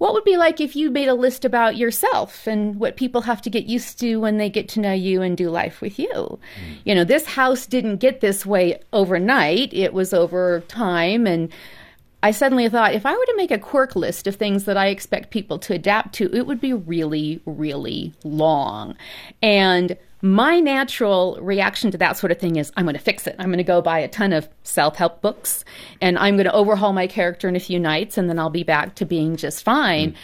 What 0.00 0.14
would 0.14 0.24
be 0.24 0.38
like 0.38 0.62
if 0.62 0.74
you 0.76 0.90
made 0.90 1.08
a 1.08 1.14
list 1.14 1.44
about 1.44 1.76
yourself 1.76 2.46
and 2.46 2.76
what 2.76 2.96
people 2.96 3.20
have 3.20 3.42
to 3.42 3.50
get 3.50 3.66
used 3.66 4.00
to 4.00 4.16
when 4.16 4.38
they 4.38 4.48
get 4.48 4.66
to 4.70 4.80
know 4.80 4.94
you 4.94 5.20
and 5.20 5.36
do 5.36 5.50
life 5.50 5.82
with 5.82 5.98
you? 5.98 6.10
Mm. 6.10 6.38
You 6.86 6.94
know, 6.94 7.04
this 7.04 7.26
house 7.26 7.66
didn't 7.66 7.98
get 7.98 8.22
this 8.22 8.46
way 8.46 8.80
overnight, 8.94 9.74
it 9.74 9.92
was 9.92 10.14
over 10.14 10.60
time. 10.68 11.26
And 11.26 11.52
I 12.22 12.30
suddenly 12.30 12.66
thought 12.70 12.94
if 12.94 13.04
I 13.04 13.12
were 13.12 13.26
to 13.26 13.36
make 13.36 13.50
a 13.50 13.58
quirk 13.58 13.94
list 13.94 14.26
of 14.26 14.36
things 14.36 14.64
that 14.64 14.78
I 14.78 14.86
expect 14.86 15.28
people 15.28 15.58
to 15.58 15.74
adapt 15.74 16.14
to, 16.14 16.34
it 16.34 16.46
would 16.46 16.62
be 16.62 16.72
really, 16.72 17.42
really 17.44 18.14
long. 18.24 18.96
And 19.42 19.98
my 20.22 20.60
natural 20.60 21.38
reaction 21.40 21.90
to 21.90 21.98
that 21.98 22.16
sort 22.16 22.30
of 22.30 22.38
thing 22.38 22.56
is 22.56 22.70
I'm 22.76 22.84
going 22.84 22.96
to 22.96 23.02
fix 23.02 23.26
it. 23.26 23.36
I'm 23.38 23.46
going 23.46 23.58
to 23.58 23.64
go 23.64 23.80
buy 23.80 24.00
a 24.00 24.08
ton 24.08 24.32
of 24.32 24.48
self 24.64 24.96
help 24.96 25.22
books 25.22 25.64
and 26.00 26.18
I'm 26.18 26.36
going 26.36 26.44
to 26.44 26.52
overhaul 26.52 26.92
my 26.92 27.06
character 27.06 27.48
in 27.48 27.56
a 27.56 27.60
few 27.60 27.80
nights 27.80 28.18
and 28.18 28.28
then 28.28 28.38
I'll 28.38 28.50
be 28.50 28.62
back 28.62 28.96
to 28.96 29.06
being 29.06 29.36
just 29.36 29.64
fine. 29.64 30.14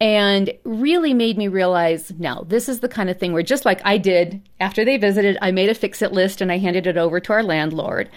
And 0.00 0.52
really 0.64 1.14
made 1.14 1.38
me 1.38 1.48
realize 1.48 2.10
no, 2.18 2.44
this 2.48 2.68
is 2.68 2.80
the 2.80 2.88
kind 2.88 3.08
of 3.08 3.18
thing 3.18 3.32
where 3.32 3.42
just 3.42 3.64
like 3.64 3.80
I 3.84 3.98
did 3.98 4.40
after 4.58 4.84
they 4.84 4.96
visited, 4.96 5.38
I 5.40 5.52
made 5.52 5.68
a 5.68 5.74
fix 5.74 6.02
it 6.02 6.12
list 6.12 6.40
and 6.40 6.50
I 6.50 6.58
handed 6.58 6.86
it 6.86 6.96
over 6.96 7.20
to 7.20 7.32
our 7.32 7.42
landlord. 7.42 8.08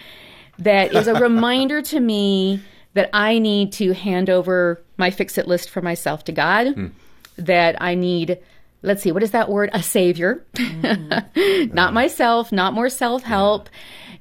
That 0.58 0.94
is 0.94 1.08
a 1.08 1.14
reminder 1.20 1.82
to 1.82 2.00
me 2.00 2.62
that 2.94 3.10
I 3.14 3.40
need 3.40 3.74
to 3.74 3.94
hand 3.94 4.30
over 4.30 4.82
my 4.98 5.12
fix 5.12 5.38
it 5.38 5.48
list 5.48 5.70
for 5.70 5.82
myself 5.82 6.24
to 6.24 6.32
God, 6.32 6.74
hmm. 6.74 6.88
that 7.38 7.80
I 7.82 7.94
need 7.94 8.40
let's 8.86 9.02
see, 9.04 9.12
what 9.12 9.24
is 9.24 9.32
that 9.32 9.50
word? 9.50 9.70
A 9.74 9.82
savior. 9.84 10.46
not 11.74 11.94
myself, 11.94 12.52
not 12.52 12.74
more 12.74 12.90
self 12.90 13.24
help. 13.24 13.70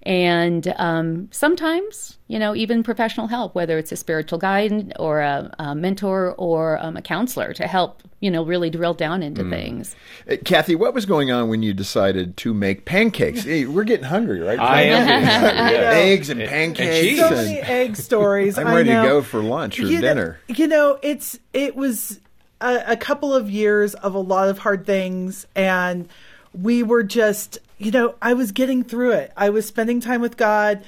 And 0.06 0.68
um, 0.76 1.28
sometimes, 1.30 2.18
you 2.28 2.38
know, 2.38 2.54
even 2.54 2.82
professional 2.82 3.26
help, 3.26 3.54
whether 3.54 3.78
it's 3.78 3.90
a 3.90 3.96
spiritual 3.96 4.38
guide 4.38 4.92
or 4.98 5.20
a, 5.20 5.54
a 5.58 5.74
mentor 5.74 6.34
or 6.36 6.78
um, 6.84 6.98
a 6.98 7.02
counselor 7.02 7.54
to 7.54 7.66
help, 7.66 8.02
you 8.20 8.30
know, 8.30 8.44
really 8.44 8.68
drill 8.68 8.92
down 8.92 9.22
into 9.22 9.48
things. 9.48 9.96
Uh, 10.28 10.32
Kathi, 10.32 10.76
what 10.76 10.92
was 10.92 11.06
going 11.06 11.30
on 11.32 11.48
when 11.48 11.62
you 11.62 11.72
decided 11.72 12.36
to 12.38 12.52
make 12.52 12.84
pancakes? 12.84 13.44
Hey, 13.44 13.64
we're 13.64 13.84
getting 13.84 14.04
hungry, 14.04 14.40
right? 14.40 14.58
I 14.60 14.82
am 14.82 15.06
getting 15.06 15.24
hungry, 15.26 15.74
yeah. 15.78 15.90
Eggs 15.92 16.28
and 16.28 16.40
And- 16.42 16.50
pancakes. 16.50 16.80
and 16.90 17.00
cheese. 17.08 17.18
so 17.20 17.30
many 17.30 17.58
egg 17.60 17.96
stories. 17.96 18.58
I'm 18.58 18.66
I 18.66 18.74
ready 18.74 18.90
to 18.90 18.96
go 18.96 19.22
for 19.22 19.42
lunch 19.42 19.80
or 19.80 19.84
you 19.86 20.02
dinner. 20.02 20.38
Know, 20.50 20.54
you 20.54 20.66
know, 20.66 20.98
it's 21.02 21.38
it 21.54 21.76
was 21.76 22.20
a, 22.64 22.92
a 22.92 22.96
couple 22.96 23.34
of 23.34 23.50
years 23.50 23.94
of 23.94 24.14
a 24.14 24.18
lot 24.18 24.48
of 24.48 24.58
hard 24.58 24.86
things, 24.86 25.46
and 25.54 26.08
we 26.52 26.82
were 26.82 27.02
just, 27.02 27.58
you 27.78 27.90
know, 27.90 28.14
I 28.22 28.32
was 28.32 28.52
getting 28.52 28.82
through 28.82 29.12
it. 29.12 29.32
I 29.36 29.50
was 29.50 29.66
spending 29.66 30.00
time 30.00 30.20
with 30.20 30.36
God. 30.36 30.82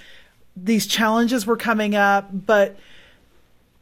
These 0.56 0.86
challenges 0.86 1.46
were 1.46 1.56
coming 1.56 1.94
up, 1.94 2.28
but 2.32 2.76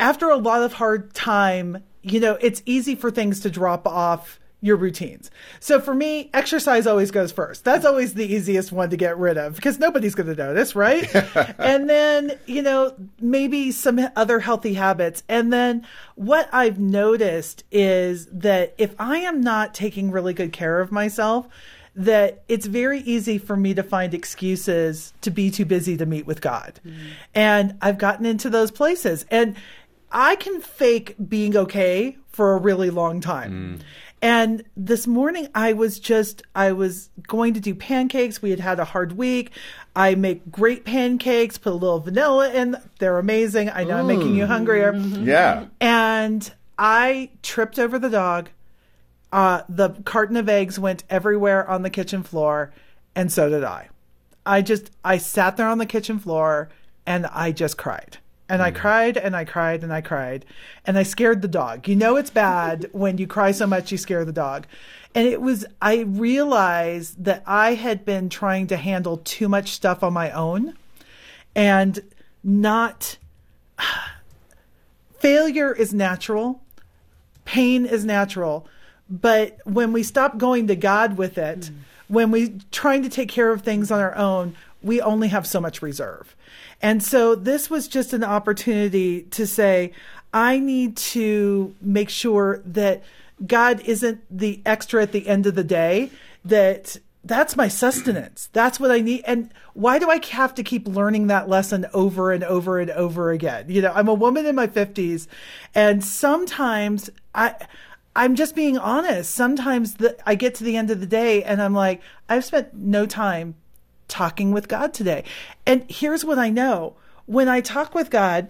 after 0.00 0.28
a 0.28 0.37
lot 0.37 0.62
of 0.62 0.74
hard 0.74 1.14
time, 1.14 1.85
you 2.02 2.18
know, 2.18 2.37
it's 2.40 2.62
easy 2.66 2.96
for 2.96 3.11
things 3.11 3.40
to 3.40 3.50
drop 3.50 3.87
off 3.87 4.40
your 4.64 4.77
routines. 4.77 5.31
So 5.61 5.79
for 5.79 5.92
me, 5.92 6.31
exercise 6.33 6.87
always 6.87 7.11
goes 7.11 7.31
first. 7.31 7.64
That's 7.64 7.85
always 7.85 8.14
the 8.14 8.24
easiest 8.24 8.72
one 8.72 8.88
to 8.88 8.96
get 8.96 9.18
rid 9.18 9.37
of 9.37 9.57
because 9.57 9.79
nobody's 9.79 10.14
going 10.14 10.35
to 10.35 10.35
notice, 10.35 10.74
right? 10.74 11.07
and 11.59 11.88
then, 11.88 12.38
you 12.46 12.62
know, 12.62 12.94
maybe 13.20 13.70
some 13.72 14.00
other 14.16 14.40
healthy 14.40 14.72
habits. 14.72 15.22
And 15.29 15.53
then 15.53 15.87
what 16.14 16.48
I've 16.50 16.79
noticed 16.79 17.64
is 17.70 18.24
that 18.33 18.74
if 18.79 18.94
I 18.98 19.18
am 19.18 19.42
not 19.42 19.74
taking 19.74 20.11
really 20.11 20.33
good 20.33 20.55
care 20.55 20.81
of 20.81 20.90
myself, 20.90 21.46
that 21.94 22.42
it's 22.48 22.64
very 22.64 23.00
easy 23.00 23.37
for 23.37 23.59
me 23.59 23.74
to 23.74 23.83
find 23.83 24.14
excuses 24.14 25.12
to 25.20 25.31
be 25.31 25.50
too 25.50 25.66
busy 25.66 25.98
to 25.98 26.07
meet 26.07 26.24
with 26.24 26.40
God. 26.40 26.81
Mm. 26.87 26.96
And 27.35 27.79
I've 27.83 27.98
gotten 27.98 28.24
into 28.24 28.48
those 28.48 28.70
places. 28.70 29.27
And 29.31 29.57
I 30.11 30.37
can 30.37 30.62
fake 30.62 31.16
being 31.29 31.55
okay 31.55 32.16
for 32.29 32.55
a 32.55 32.59
really 32.59 32.88
long 32.88 33.20
time. 33.20 33.79
Mm. 33.79 33.85
And 34.24 34.64
this 34.74 35.06
morning 35.06 35.48
I 35.54 35.74
was 35.74 36.00
just, 36.00 36.40
I 36.54 36.72
was 36.72 37.10
going 37.28 37.52
to 37.52 37.60
do 37.60 37.74
pancakes. 37.74 38.40
We 38.40 38.48
had 38.48 38.58
had 38.58 38.80
a 38.80 38.84
hard 38.87 39.18
week. 39.18 39.50
I 39.94 40.14
make 40.14 40.50
great 40.50 40.87
pancakes, 40.87 41.58
put 41.58 41.74
a 41.74 41.76
little 41.76 42.00
vanilla 42.00 42.50
in. 42.50 42.74
They're 43.00 43.18
amazing. 43.18 43.68
I 43.68 43.84
know 43.84 43.98
I'm 43.98 44.06
making 44.06 44.34
you 44.34 44.46
hungrier. 44.46 44.94
Yeah. 44.96 45.66
And 45.78 46.50
I 46.78 47.32
tripped 47.42 47.78
over 47.78 47.98
the 47.98 48.08
dog. 48.08 48.48
Uh, 49.30 49.60
the 49.68 49.90
carton 50.06 50.38
of 50.38 50.48
eggs 50.48 50.78
went 50.78 51.04
everywhere 51.10 51.68
on 51.68 51.82
the 51.82 51.90
kitchen 51.90 52.22
floor, 52.22 52.72
and 53.14 53.30
so 53.30 53.50
did 53.50 53.62
I. 53.62 53.90
I 54.46 54.62
just, 54.62 54.90
I 55.04 55.18
sat 55.18 55.58
there 55.58 55.68
on 55.68 55.76
the 55.76 55.84
kitchen 55.84 56.18
floor 56.18 56.70
and 57.04 57.26
I 57.26 57.52
just 57.52 57.76
cried. 57.76 58.16
And 58.54 58.62
I 58.62 58.70
cried 58.70 59.16
and 59.16 59.34
I 59.34 59.44
cried 59.44 59.82
and 59.82 59.92
I 59.92 60.00
cried. 60.00 60.44
And 60.84 60.96
I 60.96 61.02
scared 61.02 61.42
the 61.42 61.48
dog. 61.48 61.88
You 61.88 61.96
know, 61.96 62.14
it's 62.14 62.30
bad 62.30 62.88
when 62.92 63.18
you 63.18 63.26
cry 63.26 63.50
so 63.50 63.66
much 63.66 63.90
you 63.90 63.98
scare 63.98 64.24
the 64.24 64.30
dog. 64.30 64.68
And 65.12 65.26
it 65.26 65.42
was, 65.42 65.66
I 65.82 66.02
realized 66.02 67.24
that 67.24 67.42
I 67.46 67.74
had 67.74 68.04
been 68.04 68.28
trying 68.28 68.68
to 68.68 68.76
handle 68.76 69.16
too 69.16 69.48
much 69.48 69.72
stuff 69.72 70.04
on 70.04 70.12
my 70.12 70.30
own 70.30 70.74
and 71.56 71.98
not 72.44 73.18
failure 75.18 75.72
is 75.72 75.92
natural, 75.92 76.62
pain 77.44 77.84
is 77.84 78.04
natural, 78.04 78.68
but 79.10 79.58
when 79.64 79.92
we 79.92 80.04
stop 80.04 80.38
going 80.38 80.68
to 80.68 80.76
God 80.76 81.16
with 81.16 81.38
it, 81.38 81.58
mm. 81.58 81.74
when 82.06 82.30
we 82.30 82.60
trying 82.70 83.02
to 83.02 83.08
take 83.08 83.28
care 83.28 83.50
of 83.50 83.62
things 83.62 83.90
on 83.90 83.98
our 83.98 84.14
own, 84.14 84.54
we 84.85 85.01
only 85.01 85.29
have 85.29 85.47
so 85.47 85.61
much 85.61 85.83
reserve. 85.83 86.37
And 86.83 87.03
so 87.03 87.35
this 87.35 87.70
was 87.70 87.88
just 87.88 88.12
an 88.12 88.23
opportunity 88.23 89.23
to 89.23 89.47
say, 89.47 89.92
I 90.33 90.59
need 90.59 90.97
to 90.99 91.75
make 91.81 92.11
sure 92.11 92.61
that 92.66 93.03
God 93.44 93.81
isn't 93.81 94.23
the 94.31 94.61
extra 94.66 95.03
at 95.03 95.12
the 95.12 95.27
end 95.27 95.47
of 95.47 95.55
the 95.55 95.64
day, 95.64 96.11
that 96.44 96.99
that's 97.25 97.57
my 97.57 97.68
sustenance. 97.68 98.51
That's 98.53 98.79
what 98.79 98.90
I 98.90 99.01
need. 99.01 99.23
And 99.27 99.51
why 99.73 99.99
do 99.99 100.11
I 100.11 100.20
have 100.27 100.55
to 100.57 100.62
keep 100.62 100.87
learning 100.87 101.29
that 101.29 101.49
lesson 101.49 101.87
over 101.94 102.33
and 102.33 102.44
over 102.44 102.79
and 102.79 102.90
over 102.90 103.31
again? 103.31 103.66
You 103.68 103.81
know, 103.81 103.92
I'm 103.94 104.09
a 104.09 104.14
woman 104.14 104.44
in 104.44 104.55
my 104.55 104.66
50s 104.66 105.27
and 105.75 106.05
sometimes 106.05 107.09
I 107.35 107.55
I'm 108.16 108.37
just 108.37 108.55
being 108.55 108.79
honest. 108.79 109.35
Sometimes 109.35 109.94
the, 109.94 110.16
I 110.25 110.37
get 110.37 110.55
to 110.57 110.64
the 110.64 110.77
end 110.77 110.90
of 110.90 111.01
the 111.01 111.07
day 111.07 111.42
and 111.42 111.61
I'm 111.61 111.75
like, 111.75 112.01
I've 112.29 112.44
spent 112.44 112.75
no 112.75 113.07
time 113.07 113.57
talking 114.08 114.52
with 114.52 114.68
God 114.68 114.94
today. 114.94 115.24
And 115.66 115.84
here's 115.88 116.24
what 116.24 116.38
I 116.38 116.50
know. 116.50 116.96
When 117.26 117.48
I 117.48 117.60
talk 117.60 117.94
with 117.94 118.10
God, 118.10 118.48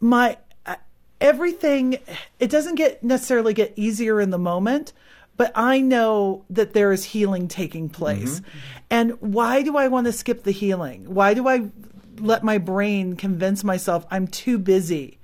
my 0.00 0.38
everything 1.20 1.98
it 2.38 2.50
doesn't 2.50 2.76
get 2.76 3.02
necessarily 3.04 3.52
get 3.52 3.74
easier 3.76 4.20
in 4.20 4.30
the 4.30 4.38
moment, 4.38 4.92
but 5.36 5.52
I 5.54 5.80
know 5.80 6.44
that 6.50 6.72
there 6.72 6.92
is 6.92 7.04
healing 7.04 7.48
taking 7.48 7.88
place. 7.88 8.40
Mm-hmm. 8.40 8.58
And 8.90 9.20
why 9.20 9.62
do 9.62 9.76
I 9.76 9.88
want 9.88 10.06
to 10.06 10.12
skip 10.12 10.42
the 10.42 10.50
healing? 10.50 11.14
Why 11.14 11.34
do 11.34 11.48
I 11.48 11.70
let 12.18 12.42
my 12.42 12.58
brain 12.58 13.16
convince 13.16 13.64
myself 13.64 14.06
I'm 14.10 14.26
too 14.26 14.58
busy 14.58 15.18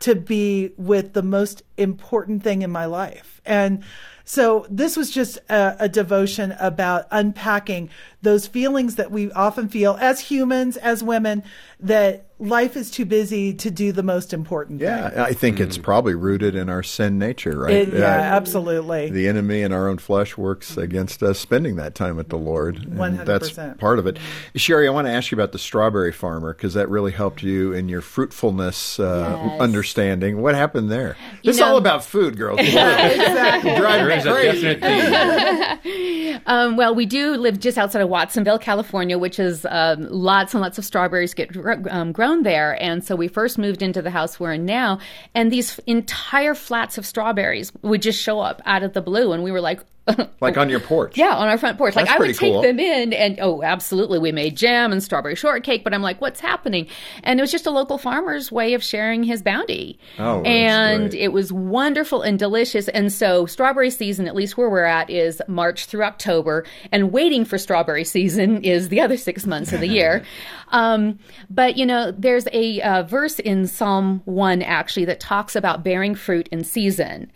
to 0.00 0.14
be 0.14 0.72
with 0.76 1.12
the 1.12 1.22
most 1.22 1.62
important 1.76 2.42
thing 2.42 2.62
in 2.62 2.70
my 2.70 2.86
life? 2.86 3.39
And 3.50 3.82
so 4.24 4.64
this 4.70 4.96
was 4.96 5.10
just 5.10 5.38
a, 5.48 5.76
a, 5.80 5.88
devotion 5.88 6.54
about 6.60 7.08
unpacking 7.10 7.90
those 8.22 8.46
feelings 8.46 8.94
that 8.94 9.10
we 9.10 9.32
often 9.32 9.68
feel 9.68 9.98
as 10.00 10.20
humans, 10.20 10.76
as 10.76 11.02
women, 11.02 11.42
that 11.80 12.30
life 12.38 12.76
is 12.76 12.90
too 12.90 13.04
busy 13.04 13.52
to 13.52 13.70
do 13.70 13.92
the 13.92 14.02
most 14.02 14.32
important 14.32 14.80
yeah, 14.80 15.10
thing. 15.10 15.18
I 15.18 15.32
think 15.32 15.58
mm. 15.58 15.60
it's 15.60 15.78
probably 15.78 16.14
rooted 16.14 16.54
in 16.54 16.68
our 16.68 16.82
sin 16.82 17.18
nature, 17.18 17.58
right? 17.58 17.88
It, 17.88 17.94
yeah, 17.94 18.04
uh, 18.04 18.36
absolutely. 18.36 19.10
The 19.10 19.28
enemy 19.28 19.62
in 19.62 19.72
our 19.72 19.88
own 19.88 19.98
flesh 19.98 20.36
works 20.36 20.76
against 20.76 21.22
us 21.22 21.38
spending 21.38 21.76
that 21.76 21.94
time 21.94 22.16
with 22.16 22.28
the 22.28 22.38
Lord. 22.38 22.76
100%. 22.76 23.24
That's 23.24 23.78
part 23.78 23.98
of 23.98 24.06
it. 24.06 24.18
Cheri, 24.56 24.86
I 24.86 24.90
want 24.90 25.06
to 25.06 25.12
ask 25.12 25.30
you 25.30 25.36
about 25.36 25.52
the 25.52 25.58
strawberry 25.58 26.12
farmer 26.12 26.54
because 26.54 26.74
that 26.74 26.88
really 26.88 27.12
helped 27.12 27.42
you 27.42 27.72
in 27.72 27.88
your 27.88 28.00
fruitfulness 28.00 28.98
uh, 28.98 29.38
yes. 29.42 29.60
understanding. 29.60 30.40
What 30.40 30.54
happened 30.54 30.90
there? 30.90 31.16
You 31.42 31.50
it's 31.50 31.60
all 31.60 31.76
about 31.76 32.04
food, 32.04 32.36
girls. 32.36 32.60
yeah, 32.62 33.08
exactly. 33.46 33.76
Drive 33.76 34.22
crazy. 34.22 36.40
um, 36.46 36.76
well, 36.76 36.94
we 36.94 37.04
do 37.04 37.36
live 37.36 37.60
just 37.60 37.76
outside 37.76 38.00
of 38.00 38.08
Watsonville, 38.08 38.58
California, 38.58 39.18
which 39.18 39.38
is 39.38 39.66
um, 39.68 40.08
lots 40.10 40.54
and 40.54 40.62
lots 40.62 40.78
of 40.78 40.84
strawberries 40.84 41.34
get 41.34 41.54
um, 41.90 42.12
grown 42.12 42.30
grown 42.30 42.42
there. 42.44 42.80
And 42.80 43.04
so 43.04 43.16
we 43.16 43.28
first 43.28 43.58
moved 43.58 43.82
into 43.82 44.02
the 44.02 44.10
house 44.10 44.38
we're 44.38 44.52
in 44.52 44.64
now, 44.64 44.98
and 45.34 45.50
these 45.50 45.80
entire 45.86 46.54
flats 46.54 46.98
of 46.98 47.04
strawberries 47.04 47.72
would 47.82 48.02
just 48.02 48.20
show 48.20 48.40
up 48.40 48.62
out 48.64 48.82
of 48.82 48.92
the 48.92 49.02
blue. 49.02 49.32
And 49.32 49.42
we 49.42 49.50
were 49.50 49.60
like, 49.60 49.80
like 50.40 50.56
on 50.56 50.68
your 50.68 50.80
porch. 50.80 51.16
Yeah, 51.16 51.34
on 51.34 51.48
our 51.48 51.58
front 51.58 51.78
porch. 51.78 51.94
That's 51.94 52.08
like 52.08 52.16
I 52.16 52.18
would 52.18 52.34
take 52.34 52.52
cool. 52.52 52.62
them 52.62 52.78
in 52.78 53.12
and 53.12 53.38
oh, 53.40 53.62
absolutely. 53.62 54.18
We 54.18 54.32
made 54.32 54.56
jam 54.56 54.92
and 54.92 55.02
strawberry 55.02 55.34
shortcake, 55.34 55.84
but 55.84 55.94
I'm 55.94 56.02
like, 56.02 56.20
what's 56.20 56.40
happening? 56.40 56.86
And 57.22 57.38
it 57.38 57.42
was 57.42 57.50
just 57.50 57.66
a 57.66 57.70
local 57.70 57.98
farmer's 57.98 58.50
way 58.50 58.74
of 58.74 58.82
sharing 58.82 59.22
his 59.22 59.42
bounty. 59.42 59.98
Oh, 60.18 60.42
and 60.42 61.14
it 61.14 61.32
was 61.32 61.52
wonderful 61.52 62.22
and 62.22 62.38
delicious. 62.38 62.88
And 62.88 63.12
so 63.12 63.46
strawberry 63.46 63.90
season, 63.90 64.26
at 64.26 64.34
least 64.34 64.56
where 64.56 64.70
we're 64.70 64.84
at, 64.84 65.10
is 65.10 65.42
March 65.48 65.86
through 65.86 66.04
October, 66.04 66.64
and 66.92 67.12
waiting 67.12 67.44
for 67.44 67.58
strawberry 67.58 68.04
season 68.04 68.62
is 68.64 68.88
the 68.88 69.00
other 69.00 69.16
six 69.16 69.46
months 69.46 69.72
of 69.72 69.80
the 69.80 69.88
year. 69.88 70.24
Um, 70.72 71.18
but 71.48 71.76
you 71.76 71.84
know, 71.84 72.12
there's 72.12 72.46
a 72.52 72.80
uh, 72.80 73.02
verse 73.02 73.40
in 73.40 73.66
Psalm 73.66 74.22
one 74.24 74.62
actually 74.62 75.04
that 75.06 75.18
talks 75.18 75.56
about 75.56 75.82
bearing 75.82 76.14
fruit 76.14 76.48
in 76.52 76.62
season. 76.62 77.32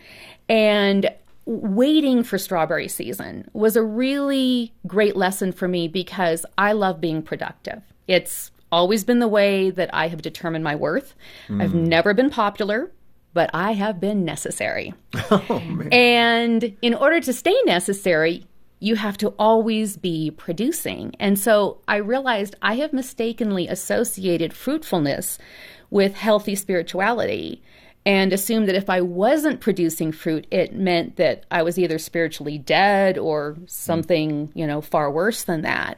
And 0.47 1.09
waiting 1.45 2.23
for 2.23 2.37
strawberry 2.37 2.87
season 2.87 3.47
was 3.53 3.75
a 3.75 3.83
really 3.83 4.73
great 4.87 5.15
lesson 5.15 5.51
for 5.51 5.67
me 5.67 5.87
because 5.87 6.45
I 6.57 6.71
love 6.73 6.99
being 6.99 7.21
productive. 7.21 7.81
It's 8.07 8.51
always 8.71 9.03
been 9.03 9.19
the 9.19 9.27
way 9.27 9.69
that 9.69 9.89
I 9.93 10.07
have 10.07 10.21
determined 10.21 10.63
my 10.63 10.75
worth. 10.75 11.15
Mm. 11.47 11.61
I've 11.61 11.75
never 11.75 12.13
been 12.13 12.29
popular, 12.29 12.91
but 13.33 13.49
I 13.53 13.73
have 13.73 13.99
been 13.99 14.25
necessary. 14.25 14.93
Oh, 15.31 15.61
and 15.91 16.75
in 16.81 16.93
order 16.93 17.19
to 17.19 17.33
stay 17.33 17.55
necessary, 17.65 18.45
you 18.79 18.95
have 18.95 19.17
to 19.17 19.29
always 19.39 19.97
be 19.97 20.31
producing. 20.31 21.15
And 21.19 21.39
so 21.39 21.81
I 21.87 21.97
realized 21.97 22.55
I 22.61 22.75
have 22.75 22.93
mistakenly 22.93 23.67
associated 23.67 24.53
fruitfulness 24.53 25.37
with 25.89 26.15
healthy 26.15 26.55
spirituality 26.55 27.63
and 28.05 28.31
assumed 28.31 28.67
that 28.67 28.75
if 28.75 28.89
I 28.89 29.01
wasn't 29.01 29.61
producing 29.61 30.11
fruit, 30.11 30.45
it 30.51 30.75
meant 30.75 31.15
that 31.15 31.45
I 31.49 31.63
was 31.63 31.79
either 31.79 31.97
spiritually 31.97 32.57
dead 32.57 33.17
or 33.17 33.57
something, 33.65 34.51
you 34.53 34.67
know, 34.67 34.81
far 34.81 35.09
worse 35.09 35.43
than 35.43 35.61
that. 35.61 35.97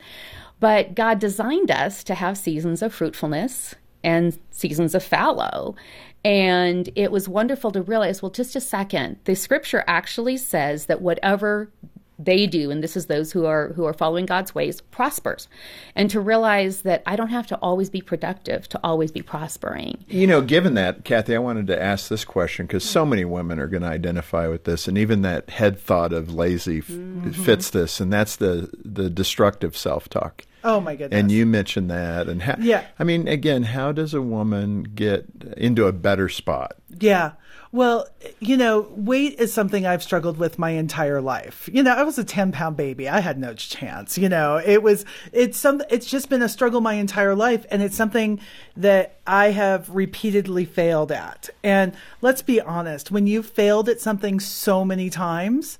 But 0.59 0.95
God 0.95 1.19
designed 1.19 1.69
us 1.69 2.03
to 2.05 2.15
have 2.15 2.37
seasons 2.37 2.81
of 2.81 2.93
fruitfulness 2.93 3.75
and 4.03 4.39
seasons 4.51 4.95
of 4.95 5.03
fallow. 5.03 5.75
And 6.23 6.89
it 6.95 7.11
was 7.11 7.29
wonderful 7.29 7.71
to 7.71 7.81
realize 7.81 8.21
well, 8.21 8.31
just 8.31 8.55
a 8.55 8.61
second, 8.61 9.17
the 9.25 9.35
scripture 9.35 9.83
actually 9.87 10.37
says 10.37 10.87
that 10.87 11.01
whatever 11.01 11.69
they 12.19 12.47
do 12.47 12.71
and 12.71 12.83
this 12.83 12.97
is 12.97 13.05
those 13.05 13.31
who 13.31 13.45
are 13.45 13.69
who 13.73 13.85
are 13.85 13.93
following 13.93 14.25
God's 14.25 14.55
ways 14.55 14.81
prospers 14.81 15.47
and 15.95 16.09
to 16.09 16.19
realize 16.19 16.81
that 16.81 17.03
I 17.05 17.15
don't 17.15 17.29
have 17.29 17.47
to 17.47 17.55
always 17.57 17.89
be 17.89 18.01
productive 18.01 18.67
to 18.69 18.79
always 18.83 19.11
be 19.11 19.21
prospering. 19.21 20.03
You 20.07 20.27
know, 20.27 20.41
given 20.41 20.73
that 20.75 21.03
Kathi, 21.03 21.35
I 21.35 21.39
wanted 21.39 21.67
to 21.67 21.81
ask 21.81 22.09
this 22.09 22.25
question 22.25 22.65
because 22.65 22.83
so 22.83 23.05
many 23.05 23.25
women 23.25 23.59
are 23.59 23.67
going 23.67 23.83
to 23.83 23.89
identify 23.89 24.47
with 24.47 24.63
this 24.63 24.87
and 24.87 24.97
even 24.97 25.21
that 25.21 25.49
head 25.49 25.79
thought 25.79 26.13
of 26.13 26.33
lazy 26.33 26.81
mm-hmm. 26.81 27.31
fits 27.31 27.69
this 27.69 27.99
and 27.99 28.11
that's 28.11 28.35
the 28.35 28.69
the 28.83 29.09
destructive 29.09 29.77
self-talk. 29.77 30.43
Oh 30.63 30.81
my 30.81 30.95
goodness! 30.95 31.17
And 31.17 31.31
you 31.31 31.45
mentioned 31.45 31.89
that, 31.91 32.27
and 32.27 32.41
how, 32.41 32.55
yeah. 32.59 32.85
I 32.99 33.03
mean, 33.03 33.27
again, 33.27 33.63
how 33.63 33.91
does 33.91 34.13
a 34.13 34.21
woman 34.21 34.83
get 34.83 35.25
into 35.55 35.85
a 35.85 35.93
better 35.93 36.27
spot? 36.27 36.75
Yeah. 36.99 37.33
Well, 37.71 38.07
you 38.39 38.55
know, 38.55 38.87
weight 38.91 39.39
is 39.39 39.53
something 39.53 39.85
I've 39.85 40.01
struggled 40.01 40.37
with 40.37 40.57
my 40.57 40.71
entire 40.71 41.19
life. 41.19 41.69
You 41.71 41.83
know, 41.83 41.93
I 41.93 42.03
was 42.03 42.17
a 42.17 42.23
10 42.23 42.51
pound 42.53 42.77
baby. 42.77 43.09
I 43.09 43.19
had 43.19 43.37
no 43.37 43.53
chance. 43.53 44.17
You 44.17 44.29
know, 44.29 44.57
it 44.57 44.81
was, 44.81 45.05
it's 45.33 45.57
some, 45.57 45.81
it's 45.89 46.09
just 46.09 46.29
been 46.29 46.41
a 46.41 46.49
struggle 46.49 46.79
my 46.79 46.93
entire 46.93 47.35
life. 47.35 47.65
And 47.69 47.81
it's 47.81 47.95
something 47.95 48.39
that 48.77 49.19
I 49.27 49.51
have 49.51 49.89
repeatedly 49.89 50.65
failed 50.65 51.11
at. 51.11 51.49
And 51.61 51.93
let's 52.21 52.41
be 52.41 52.61
honest, 52.61 53.11
when 53.11 53.27
you've 53.27 53.47
failed 53.47 53.89
at 53.89 53.99
something 53.99 54.39
so 54.39 54.85
many 54.85 55.09
times, 55.09 55.77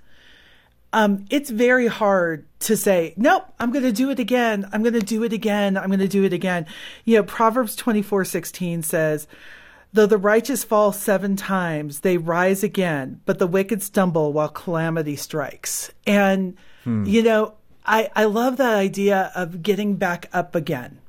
um, 0.93 1.25
it's 1.29 1.49
very 1.49 1.87
hard 1.87 2.45
to 2.61 2.75
say, 2.75 3.13
nope, 3.17 3.45
I'm 3.59 3.71
going 3.71 3.83
to 3.83 3.91
do 3.91 4.09
it 4.09 4.19
again. 4.19 4.67
I'm 4.71 4.83
going 4.83 4.93
to 4.93 4.99
do 4.99 5.23
it 5.23 5.33
again. 5.33 5.77
I'm 5.77 5.87
going 5.87 5.99
to 5.99 6.07
do 6.07 6.23
it 6.23 6.33
again. 6.33 6.65
You 7.05 7.17
know, 7.17 7.23
Proverbs 7.23 7.75
24 7.75 8.25
16 8.25 8.83
says, 8.83 9.27
Though 9.93 10.05
the 10.05 10.17
righteous 10.17 10.63
fall 10.63 10.91
seven 10.91 11.35
times, 11.35 12.01
they 12.01 12.17
rise 12.17 12.63
again, 12.63 13.21
but 13.25 13.39
the 13.39 13.47
wicked 13.47 13.81
stumble 13.81 14.33
while 14.33 14.49
calamity 14.49 15.15
strikes. 15.15 15.91
And, 16.05 16.55
hmm. 16.83 17.05
you 17.05 17.23
know, 17.23 17.53
I, 17.85 18.09
I 18.15 18.25
love 18.25 18.57
that 18.57 18.75
idea 18.75 19.31
of 19.33 19.63
getting 19.63 19.95
back 19.95 20.29
up 20.33 20.55
again, 20.55 20.99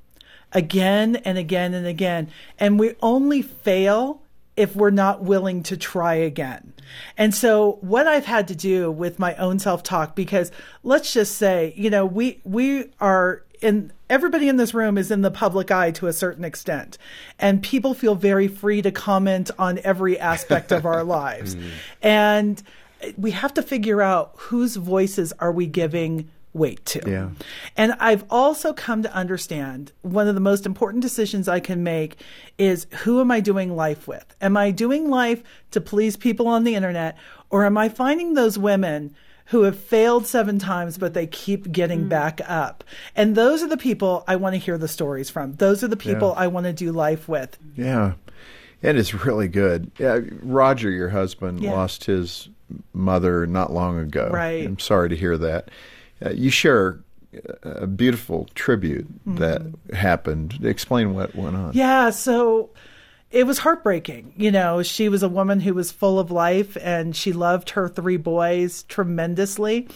again 0.53 1.17
and 1.17 1.37
again 1.37 1.75
and 1.75 1.87
again. 1.87 2.31
And 2.59 2.79
we 2.79 2.95
only 3.03 3.43
fail 3.43 4.23
if 4.57 4.75
we're 4.75 4.91
not 4.91 5.23
willing 5.23 5.63
to 5.63 5.77
try 5.77 6.15
again. 6.15 6.73
And 7.17 7.35
so 7.35 7.79
what 7.81 8.07
I've 8.07 8.27
had 8.27 8.49
to 8.49 8.57
do 8.57 8.91
with 8.91 9.19
my 9.19 9.35
own 9.37 9.59
self-talk 9.59 10.17
because 10.17 10.51
let's 10.83 11.13
just 11.13 11.37
say, 11.37 11.75
you 11.77 11.91
know, 11.91 12.07
we 12.07 12.41
we 12.45 12.91
are 13.01 13.45
in 13.61 13.93
everybody 14.09 14.49
in 14.49 14.57
this 14.57 14.75
room 14.75 14.97
is 14.97 15.11
in 15.11 15.23
the 15.23 15.31
public 15.31 15.71
eye 15.71 15.91
to 15.91 16.07
a 16.07 16.13
certain 16.13 16.45
extent 16.45 16.99
and 17.39 17.63
people 17.63 17.95
feel 17.95 18.15
very 18.15 18.49
free 18.49 18.81
to 18.83 18.91
comment 18.91 19.51
on 19.59 19.79
every 19.85 20.19
aspect 20.19 20.73
of 20.73 20.87
our 20.87 21.05
lives 21.21 21.57
mm. 21.57 21.71
and 22.03 22.63
we 23.17 23.31
have 23.31 23.55
to 23.55 23.63
figure 23.63 24.03
out 24.03 24.33
whose 24.37 24.77
voices 24.77 25.33
are 25.39 25.53
we 25.53 25.67
giving 25.67 26.29
weight 26.53 26.85
to. 26.87 27.01
Yeah. 27.07 27.31
And 27.77 27.93
I've 28.01 28.25
also 28.31 28.73
come 28.73 29.03
to 29.03 29.15
understand 29.15 29.93
one 30.03 30.29
of 30.29 30.35
the 30.35 30.41
most 30.41 30.67
important 30.67 31.03
decisions 31.03 31.49
I 31.49 31.61
can 31.61 31.83
make 31.83 32.17
is 32.57 32.87
who 33.03 33.21
am 33.21 33.31
I 33.31 33.41
doing 33.41 33.77
life 33.77 34.09
with? 34.09 34.35
Am 34.41 34.57
I 34.57 34.71
doing 34.71 35.09
life 35.09 35.43
to 35.71 35.81
please 35.81 36.17
people 36.17 36.49
on 36.49 36.65
the 36.65 36.75
internet 36.75 37.17
or 37.51 37.65
am 37.65 37.79
I 37.79 37.89
finding 37.89 38.35
those 38.35 38.59
women 38.59 39.15
who 39.49 39.63
have 39.63 39.79
failed 39.79 40.27
seven 40.27 40.59
times, 40.59 40.99
but 40.99 41.15
they 41.15 41.27
keep 41.27 41.71
getting 41.73 42.05
mm. 42.05 42.09
back 42.09 42.41
up. 42.47 42.85
And 43.17 43.35
those 43.35 43.63
are 43.63 43.69
the 43.69 43.79
people 43.79 44.25
I 44.29 44.37
want 44.37 44.55
to 44.55 44.59
hear 44.59 44.77
the 44.77 44.89
stories 44.89 45.31
from. 45.31 45.55
Those 45.55 45.83
are 45.83 45.89
the 45.89 45.97
people 45.97 46.35
yeah. 46.37 46.43
I 46.43 46.47
want 46.49 46.67
to 46.67 46.73
do 46.73 46.93
life 46.93 47.29
with. 47.29 47.59
Yeah. 47.75 48.13
and 48.83 48.97
It 48.97 49.01
is 49.01 49.25
really 49.25 49.49
good. 49.49 49.91
Yeah, 49.99 50.21
Roger, 50.43 50.91
your 50.91 51.09
husband, 51.09 51.61
yeah. 51.61 51.73
lost 51.73 52.05
his 52.05 52.51
mother 52.93 53.47
not 53.47 53.73
long 53.73 53.99
ago. 53.99 54.29
Right. 54.31 54.67
I'm 54.67 54.79
sorry 54.79 55.09
to 55.09 55.17
hear 55.17 55.39
that. 55.39 55.71
Uh, 56.25 56.31
you 56.31 56.51
share 56.51 57.01
a 57.63 57.87
beautiful 57.87 58.49
tribute 58.55 59.07
mm-hmm. 59.21 59.37
that 59.37 59.63
happened. 59.97 60.59
Explain 60.63 61.15
what 61.15 61.35
went 61.35 61.57
on. 61.57 61.73
Yeah, 61.73 62.11
so 62.11 62.69
it 63.31 63.47
was 63.47 63.59
heartbreaking. 63.59 64.33
You 64.37 64.51
know, 64.51 64.83
she 64.83 65.09
was 65.09 65.23
a 65.23 65.29
woman 65.29 65.61
who 65.61 65.75
was 65.75 65.93
full 65.93 66.19
of 66.19 66.31
life 66.31 66.77
and 66.81 67.15
she 67.15 67.33
loved 67.33 67.71
her 67.71 67.89
three 67.89 68.17
boys 68.17 68.85
tremendously. 68.85 69.89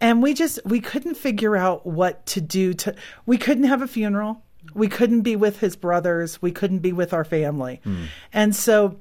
And 0.00 0.22
we 0.22 0.34
just 0.34 0.58
we 0.64 0.80
couldn't 0.80 1.14
figure 1.14 1.56
out 1.56 1.86
what 1.86 2.26
to 2.26 2.40
do 2.40 2.74
to 2.74 2.94
we 3.26 3.38
couldn't 3.38 3.64
have 3.64 3.82
a 3.82 3.88
funeral. 3.88 4.42
We 4.74 4.88
couldn't 4.88 5.22
be 5.22 5.36
with 5.36 5.58
his 5.60 5.76
brothers. 5.76 6.40
We 6.40 6.52
couldn't 6.52 6.80
be 6.80 6.92
with 6.92 7.12
our 7.12 7.24
family. 7.24 7.80
Mm. 7.84 8.06
And 8.32 8.54
so 8.54 9.00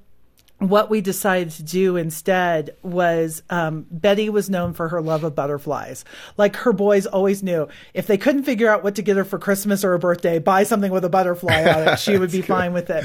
what 0.61 0.91
we 0.91 1.01
decided 1.01 1.49
to 1.49 1.63
do 1.63 1.95
instead 1.95 2.75
was 2.83 3.41
um, 3.49 3.87
Betty 3.89 4.29
was 4.29 4.47
known 4.47 4.73
for 4.73 4.89
her 4.89 5.01
love 5.01 5.23
of 5.23 5.33
butterflies. 5.33 6.05
Like 6.37 6.55
her 6.57 6.71
boys 6.71 7.07
always 7.07 7.41
knew 7.41 7.67
if 7.95 8.05
they 8.05 8.17
couldn't 8.17 8.43
figure 8.43 8.69
out 8.69 8.83
what 8.83 8.93
to 8.95 9.01
get 9.01 9.17
her 9.17 9.25
for 9.25 9.39
Christmas 9.39 9.83
or 9.83 9.93
a 9.93 9.99
birthday, 9.99 10.37
buy 10.37 10.63
something 10.63 10.91
with 10.91 11.03
a 11.03 11.09
butterfly 11.09 11.63
on 11.63 11.87
it. 11.87 11.99
She 11.99 12.15
would 12.15 12.31
be 12.31 12.39
good. 12.39 12.47
fine 12.47 12.73
with 12.73 12.91
it. 12.91 13.03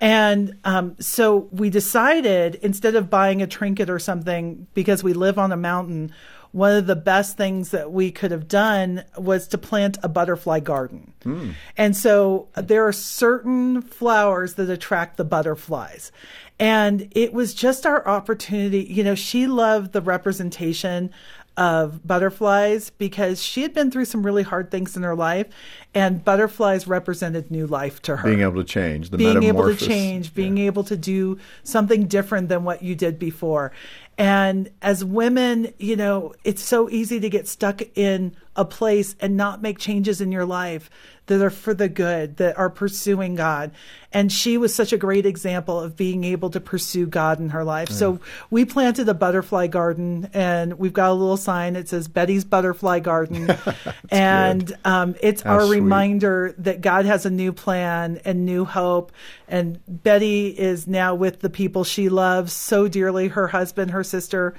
And 0.00 0.56
um, 0.64 0.94
so 1.00 1.48
we 1.50 1.68
decided 1.68 2.56
instead 2.56 2.94
of 2.94 3.10
buying 3.10 3.42
a 3.42 3.46
trinket 3.48 3.90
or 3.90 3.98
something, 3.98 4.68
because 4.74 5.02
we 5.02 5.14
live 5.14 5.36
on 5.38 5.50
a 5.50 5.56
mountain, 5.56 6.12
one 6.54 6.76
of 6.76 6.86
the 6.86 6.94
best 6.94 7.36
things 7.36 7.72
that 7.72 7.90
we 7.90 8.12
could 8.12 8.30
have 8.30 8.46
done 8.46 9.02
was 9.18 9.48
to 9.48 9.58
plant 9.58 9.98
a 10.04 10.08
butterfly 10.08 10.60
garden. 10.60 11.12
Mm. 11.24 11.54
And 11.76 11.96
so 11.96 12.46
there 12.54 12.86
are 12.86 12.92
certain 12.92 13.82
flowers 13.82 14.54
that 14.54 14.70
attract 14.70 15.16
the 15.16 15.24
butterflies. 15.24 16.12
And 16.60 17.08
it 17.10 17.32
was 17.32 17.54
just 17.54 17.86
our 17.86 18.06
opportunity. 18.06 18.84
You 18.84 19.02
know, 19.02 19.16
she 19.16 19.48
loved 19.48 19.92
the 19.92 20.00
representation 20.00 21.10
of 21.56 22.06
butterflies 22.06 22.90
because 22.90 23.42
she 23.42 23.62
had 23.62 23.72
been 23.72 23.90
through 23.90 24.04
some 24.04 24.24
really 24.24 24.42
hard 24.42 24.70
things 24.70 24.96
in 24.96 25.04
her 25.04 25.14
life 25.14 25.46
and 25.94 26.24
butterflies 26.24 26.88
represented 26.88 27.48
new 27.48 27.64
life 27.64 28.02
to 28.02 28.16
her 28.16 28.28
being 28.28 28.40
able 28.40 28.56
to 28.56 28.64
change 28.64 29.10
the 29.10 29.16
being 29.16 29.44
able 29.44 29.64
to 29.64 29.76
change 29.76 30.34
being 30.34 30.56
yeah. 30.56 30.64
able 30.64 30.82
to 30.82 30.96
do 30.96 31.38
something 31.62 32.08
different 32.08 32.48
than 32.48 32.64
what 32.64 32.82
you 32.82 32.96
did 32.96 33.20
before 33.20 33.70
and 34.16 34.70
as 34.82 35.04
women 35.04 35.72
you 35.78 35.96
know 35.96 36.34
it's 36.44 36.62
so 36.62 36.88
easy 36.90 37.20
to 37.20 37.28
get 37.28 37.48
stuck 37.48 37.82
in 37.94 38.34
a 38.56 38.64
place 38.64 39.16
and 39.20 39.36
not 39.36 39.62
make 39.62 39.78
changes 39.78 40.20
in 40.20 40.30
your 40.32 40.44
life 40.44 40.90
that 41.26 41.40
are 41.40 41.50
for 41.50 41.72
the 41.72 41.88
good, 41.88 42.36
that 42.36 42.58
are 42.58 42.68
pursuing 42.68 43.34
God. 43.34 43.70
And 44.12 44.30
she 44.30 44.58
was 44.58 44.74
such 44.74 44.92
a 44.92 44.96
great 44.96 45.24
example 45.26 45.80
of 45.80 45.96
being 45.96 46.22
able 46.22 46.50
to 46.50 46.60
pursue 46.60 47.06
God 47.06 47.40
in 47.40 47.48
her 47.48 47.64
life. 47.64 47.88
Yeah. 47.90 47.96
So 47.96 48.20
we 48.50 48.64
planted 48.64 49.08
a 49.08 49.14
butterfly 49.14 49.68
garden 49.68 50.28
and 50.34 50.74
we've 50.78 50.92
got 50.92 51.10
a 51.10 51.14
little 51.14 51.38
sign 51.38 51.72
that 51.72 51.88
says 51.88 52.08
Betty's 52.08 52.44
Butterfly 52.44 53.00
Garden. 53.00 53.56
and 54.10 54.76
um, 54.84 55.16
it's 55.20 55.42
How 55.42 55.54
our 55.54 55.66
sweet. 55.66 55.80
reminder 55.80 56.54
that 56.58 56.80
God 56.82 57.06
has 57.06 57.24
a 57.24 57.30
new 57.30 57.52
plan 57.52 58.20
and 58.24 58.44
new 58.44 58.64
hope. 58.64 59.10
And 59.48 59.80
Betty 59.88 60.48
is 60.48 60.86
now 60.86 61.14
with 61.14 61.40
the 61.40 61.50
people 61.50 61.84
she 61.84 62.08
loves 62.08 62.52
so 62.52 62.86
dearly 62.86 63.28
her 63.28 63.48
husband, 63.48 63.92
her 63.92 64.04
sister 64.04 64.54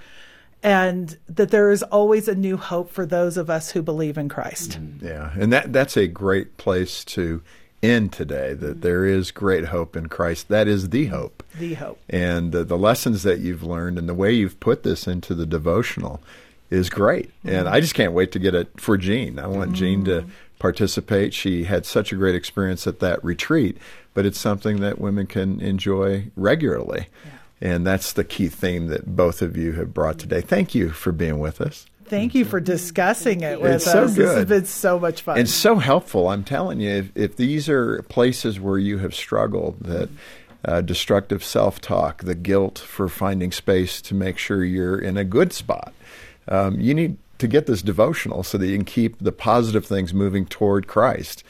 and 0.66 1.16
that 1.30 1.52
there 1.52 1.70
is 1.70 1.84
always 1.84 2.28
a 2.28 2.34
new 2.34 2.58
hope 2.58 2.90
for 2.90 3.06
those 3.06 3.38
of 3.38 3.52
us 3.52 3.70
who 3.72 3.84
believe 3.84 4.18
in 4.18 4.28
Christ. 4.28 4.72
Mm-hmm. 4.72 5.06
Yeah, 5.06 5.32
and 5.40 5.54
that 5.54 5.72
that's 5.72 5.96
a 5.96 6.08
great 6.08 6.58
place 6.58 7.06
to 7.06 7.44
end 7.84 8.12
today. 8.12 8.56
That 8.56 8.82
there 8.82 9.06
is 9.06 9.30
great 9.30 9.66
hope 9.66 9.96
in 9.96 10.10
Christ. 10.10 10.48
That 10.48 10.68
is 10.68 10.90
the 10.90 11.06
hope. 11.06 11.44
The 11.60 11.76
hope. 11.76 12.00
And 12.10 12.54
uh, 12.54 12.64
the 12.64 12.80
lessons 12.80 13.22
that 13.22 13.40
you've 13.40 13.62
learned 13.62 14.00
and 14.00 14.10
the 14.10 14.16
way 14.16 14.34
you've 14.34 14.60
put 14.60 14.82
this 14.82 15.08
into 15.08 15.36
the 15.36 15.46
devotional 15.46 16.20
is 16.72 16.90
great. 16.90 17.28
Mm-hmm. 17.28 17.50
And 17.50 17.70
I 17.70 17.80
just 17.80 17.94
can't 17.94 18.14
wait 18.14 18.32
to 18.32 18.40
get 18.40 18.56
it 18.56 18.82
for 18.82 18.98
Jean. 18.98 19.38
I 19.38 19.46
want 19.46 19.74
mm-hmm. 19.74 19.76
Jean 19.76 20.06
to 20.06 20.26
participate. 20.58 21.36
She 21.36 21.66
had 21.66 21.86
such 21.86 22.12
a 22.12 22.16
great 22.16 22.34
experience 22.34 22.88
at 22.88 23.02
that 23.02 23.24
retreat, 23.24 23.78
but 24.16 24.26
it's 24.26 24.40
something 24.40 24.80
that 24.80 24.98
women 24.98 25.28
can 25.28 25.62
enjoy 25.62 26.32
regularly. 26.36 27.08
Yeah. 27.24 27.32
And 27.62 27.86
that's 27.86 28.14
the 28.14 28.24
key 28.24 28.50
theme 28.50 28.88
that 28.88 29.16
both 29.16 29.42
of 29.42 29.56
you 29.56 29.74
have 29.74 29.94
brought 29.94 30.20
today. 30.20 30.42
Thank 30.42 30.76
you 30.76 30.90
for 30.90 31.12
being 31.12 31.40
with 31.40 31.62
us. 31.62 31.86
Thank 32.06 32.36
you 32.36 32.46
for 32.46 32.60
discussing 32.60 33.42
it 33.42 33.60
with 33.60 33.74
it's 33.74 33.88
us. 33.88 33.94
So 33.94 34.08
good. 34.08 34.28
This 34.28 34.36
has 34.36 34.46
been 34.46 34.66
so 34.66 35.00
much 35.00 35.22
fun. 35.22 35.40
And 35.40 35.50
so 35.50 35.78
helpful. 35.78 36.30
I'm 36.30 36.44
telling 36.44 36.80
you, 36.80 36.92
if, 36.92 37.12
if 37.16 37.36
these 37.36 37.68
are 37.68 38.04
places 38.04 38.60
where 38.60 38.78
you 38.78 39.00
have 39.00 39.16
struggled, 39.16 39.80
that 39.82 40.10
uh, 40.64 40.82
destructive 40.82 41.44
self 41.44 41.82
talk, 41.82 42.24
the 42.24 42.36
guilt 42.36 42.78
for 42.78 43.08
finding 43.08 43.52
space 43.52 44.02
to 44.04 44.14
make 44.14 44.38
sure 44.38 44.64
you're 44.64 45.00
in 45.00 45.18
a 45.18 45.24
good 45.24 45.52
spot, 45.52 45.94
um, 46.48 46.80
you 46.80 46.94
need 46.94 47.18
to 47.40 47.48
get 47.48 47.66
this 47.66 47.82
devotional 47.82 48.44
so 48.44 48.58
that 48.58 48.68
you 48.68 48.76
can 48.76 48.86
keep 48.86 49.18
the 49.20 49.32
positive 49.32 49.86
things 49.86 50.14
moving 50.14 50.46
toward 50.46 50.88
Christ. 50.88 51.44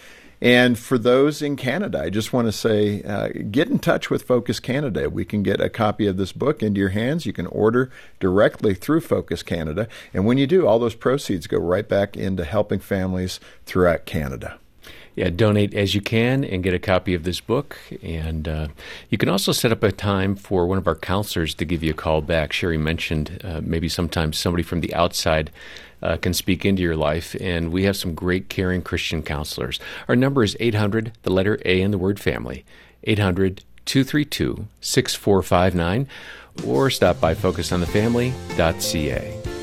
And 0.45 0.77
for 0.77 0.99
those 0.99 1.41
in 1.41 1.55
Canada, 1.55 2.03
I 2.03 2.11
just 2.11 2.31
want 2.31 2.47
to 2.47 2.51
say 2.51 3.01
uh, 3.01 3.29
get 3.49 3.67
in 3.67 3.79
touch 3.79 4.11
with 4.11 4.21
Focus 4.21 4.59
Canada. 4.59 5.09
We 5.09 5.25
can 5.25 5.41
get 5.41 5.59
a 5.59 5.71
copy 5.71 6.05
of 6.05 6.17
this 6.17 6.31
book 6.31 6.61
into 6.61 6.79
your 6.79 6.89
hands. 6.89 7.25
You 7.25 7.33
can 7.33 7.47
order 7.47 7.89
directly 8.19 8.75
through 8.75 9.01
Focus 9.01 9.41
Canada. 9.41 9.87
And 10.13 10.27
when 10.27 10.37
you 10.37 10.45
do, 10.45 10.67
all 10.67 10.77
those 10.77 10.93
proceeds 10.93 11.47
go 11.47 11.57
right 11.57 11.89
back 11.89 12.15
into 12.15 12.43
helping 12.45 12.77
families 12.77 13.39
throughout 13.65 14.05
Canada. 14.05 14.59
Yeah, 15.15 15.29
donate 15.29 15.73
as 15.73 15.95
you 15.95 16.01
can 16.01 16.43
and 16.43 16.61
get 16.61 16.73
a 16.73 16.79
copy 16.79 17.13
of 17.13 17.23
this 17.23 17.39
book. 17.39 17.77
And 18.03 18.45
uh, 18.47 18.67
you 19.09 19.17
can 19.17 19.29
also 19.29 19.53
set 19.53 19.71
up 19.71 19.81
a 19.81 19.93
time 19.93 20.35
for 20.35 20.67
one 20.67 20.77
of 20.77 20.87
our 20.87 20.95
counselors 20.95 21.53
to 21.55 21.63
give 21.63 21.81
you 21.81 21.91
a 21.91 21.95
call 21.95 22.19
back. 22.21 22.51
Cheri 22.51 22.77
mentioned 22.77 23.39
uh, 23.43 23.61
maybe 23.63 23.87
sometimes 23.87 24.37
somebody 24.37 24.63
from 24.63 24.81
the 24.81 24.93
outside 24.93 25.51
uh, 26.01 26.17
can 26.17 26.33
speak 26.33 26.65
into 26.65 26.81
your 26.81 26.97
life. 26.97 27.33
And 27.39 27.71
we 27.71 27.85
have 27.85 27.95
some 27.95 28.13
great, 28.13 28.49
caring 28.49 28.81
Christian 28.81 29.23
counselors. 29.23 29.79
Our 30.09 30.17
number 30.17 30.43
is 30.43 30.57
800, 30.59 31.13
the 31.23 31.31
letter 31.31 31.61
A 31.63 31.81
in 31.81 31.91
the 31.91 31.97
word 31.97 32.19
family, 32.19 32.65
800 33.03 33.63
232 33.85 34.67
6459, 34.81 36.09
or 36.65 36.89
stop 36.89 37.21
by 37.21 37.35
focusonthefamily.ca. 37.35 39.54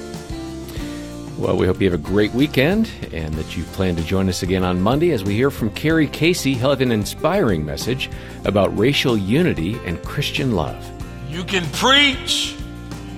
Well, 1.43 1.57
we 1.57 1.67
hope 1.67 1.81
you 1.81 1.91
have 1.91 1.99
a 1.99 2.03
great 2.03 2.33
weekend 2.35 2.89
and 3.13 3.35
that 3.35 3.57
you 3.57 3.65
plan 3.65 3.97
to 3.97 4.05
join 4.05 4.29
us 4.29 4.45
again 4.45 4.63
on 4.63 4.81
Monday 4.81 5.11
as 5.11 5.25
we 5.25 5.35
hear 5.35 5.51
from 5.51 5.71
Carrie 5.71 6.07
Casey. 6.07 6.55
He'll 6.55 6.71
have 6.71 6.81
an 6.81 6.93
inspiring 6.93 7.65
message 7.65 8.09
about 8.45 8.79
racial 8.79 9.17
unity 9.17 9.77
and 9.85 10.01
Christian 10.05 10.53
love. 10.53 10.89
You 11.29 11.43
can 11.43 11.65
preach, 11.73 12.55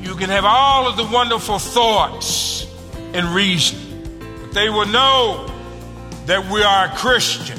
you 0.00 0.14
can 0.14 0.30
have 0.30 0.46
all 0.46 0.88
of 0.88 0.96
the 0.96 1.04
wonderful 1.04 1.58
thoughts 1.58 2.66
and 3.12 3.26
reason. 3.34 3.78
But 4.40 4.54
they 4.54 4.70
will 4.70 4.86
know 4.86 5.46
that 6.24 6.50
we 6.50 6.62
are 6.62 6.86
a 6.86 6.96
Christian 6.96 7.58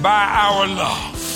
by 0.00 0.22
our 0.22 0.68
love. 0.68 1.35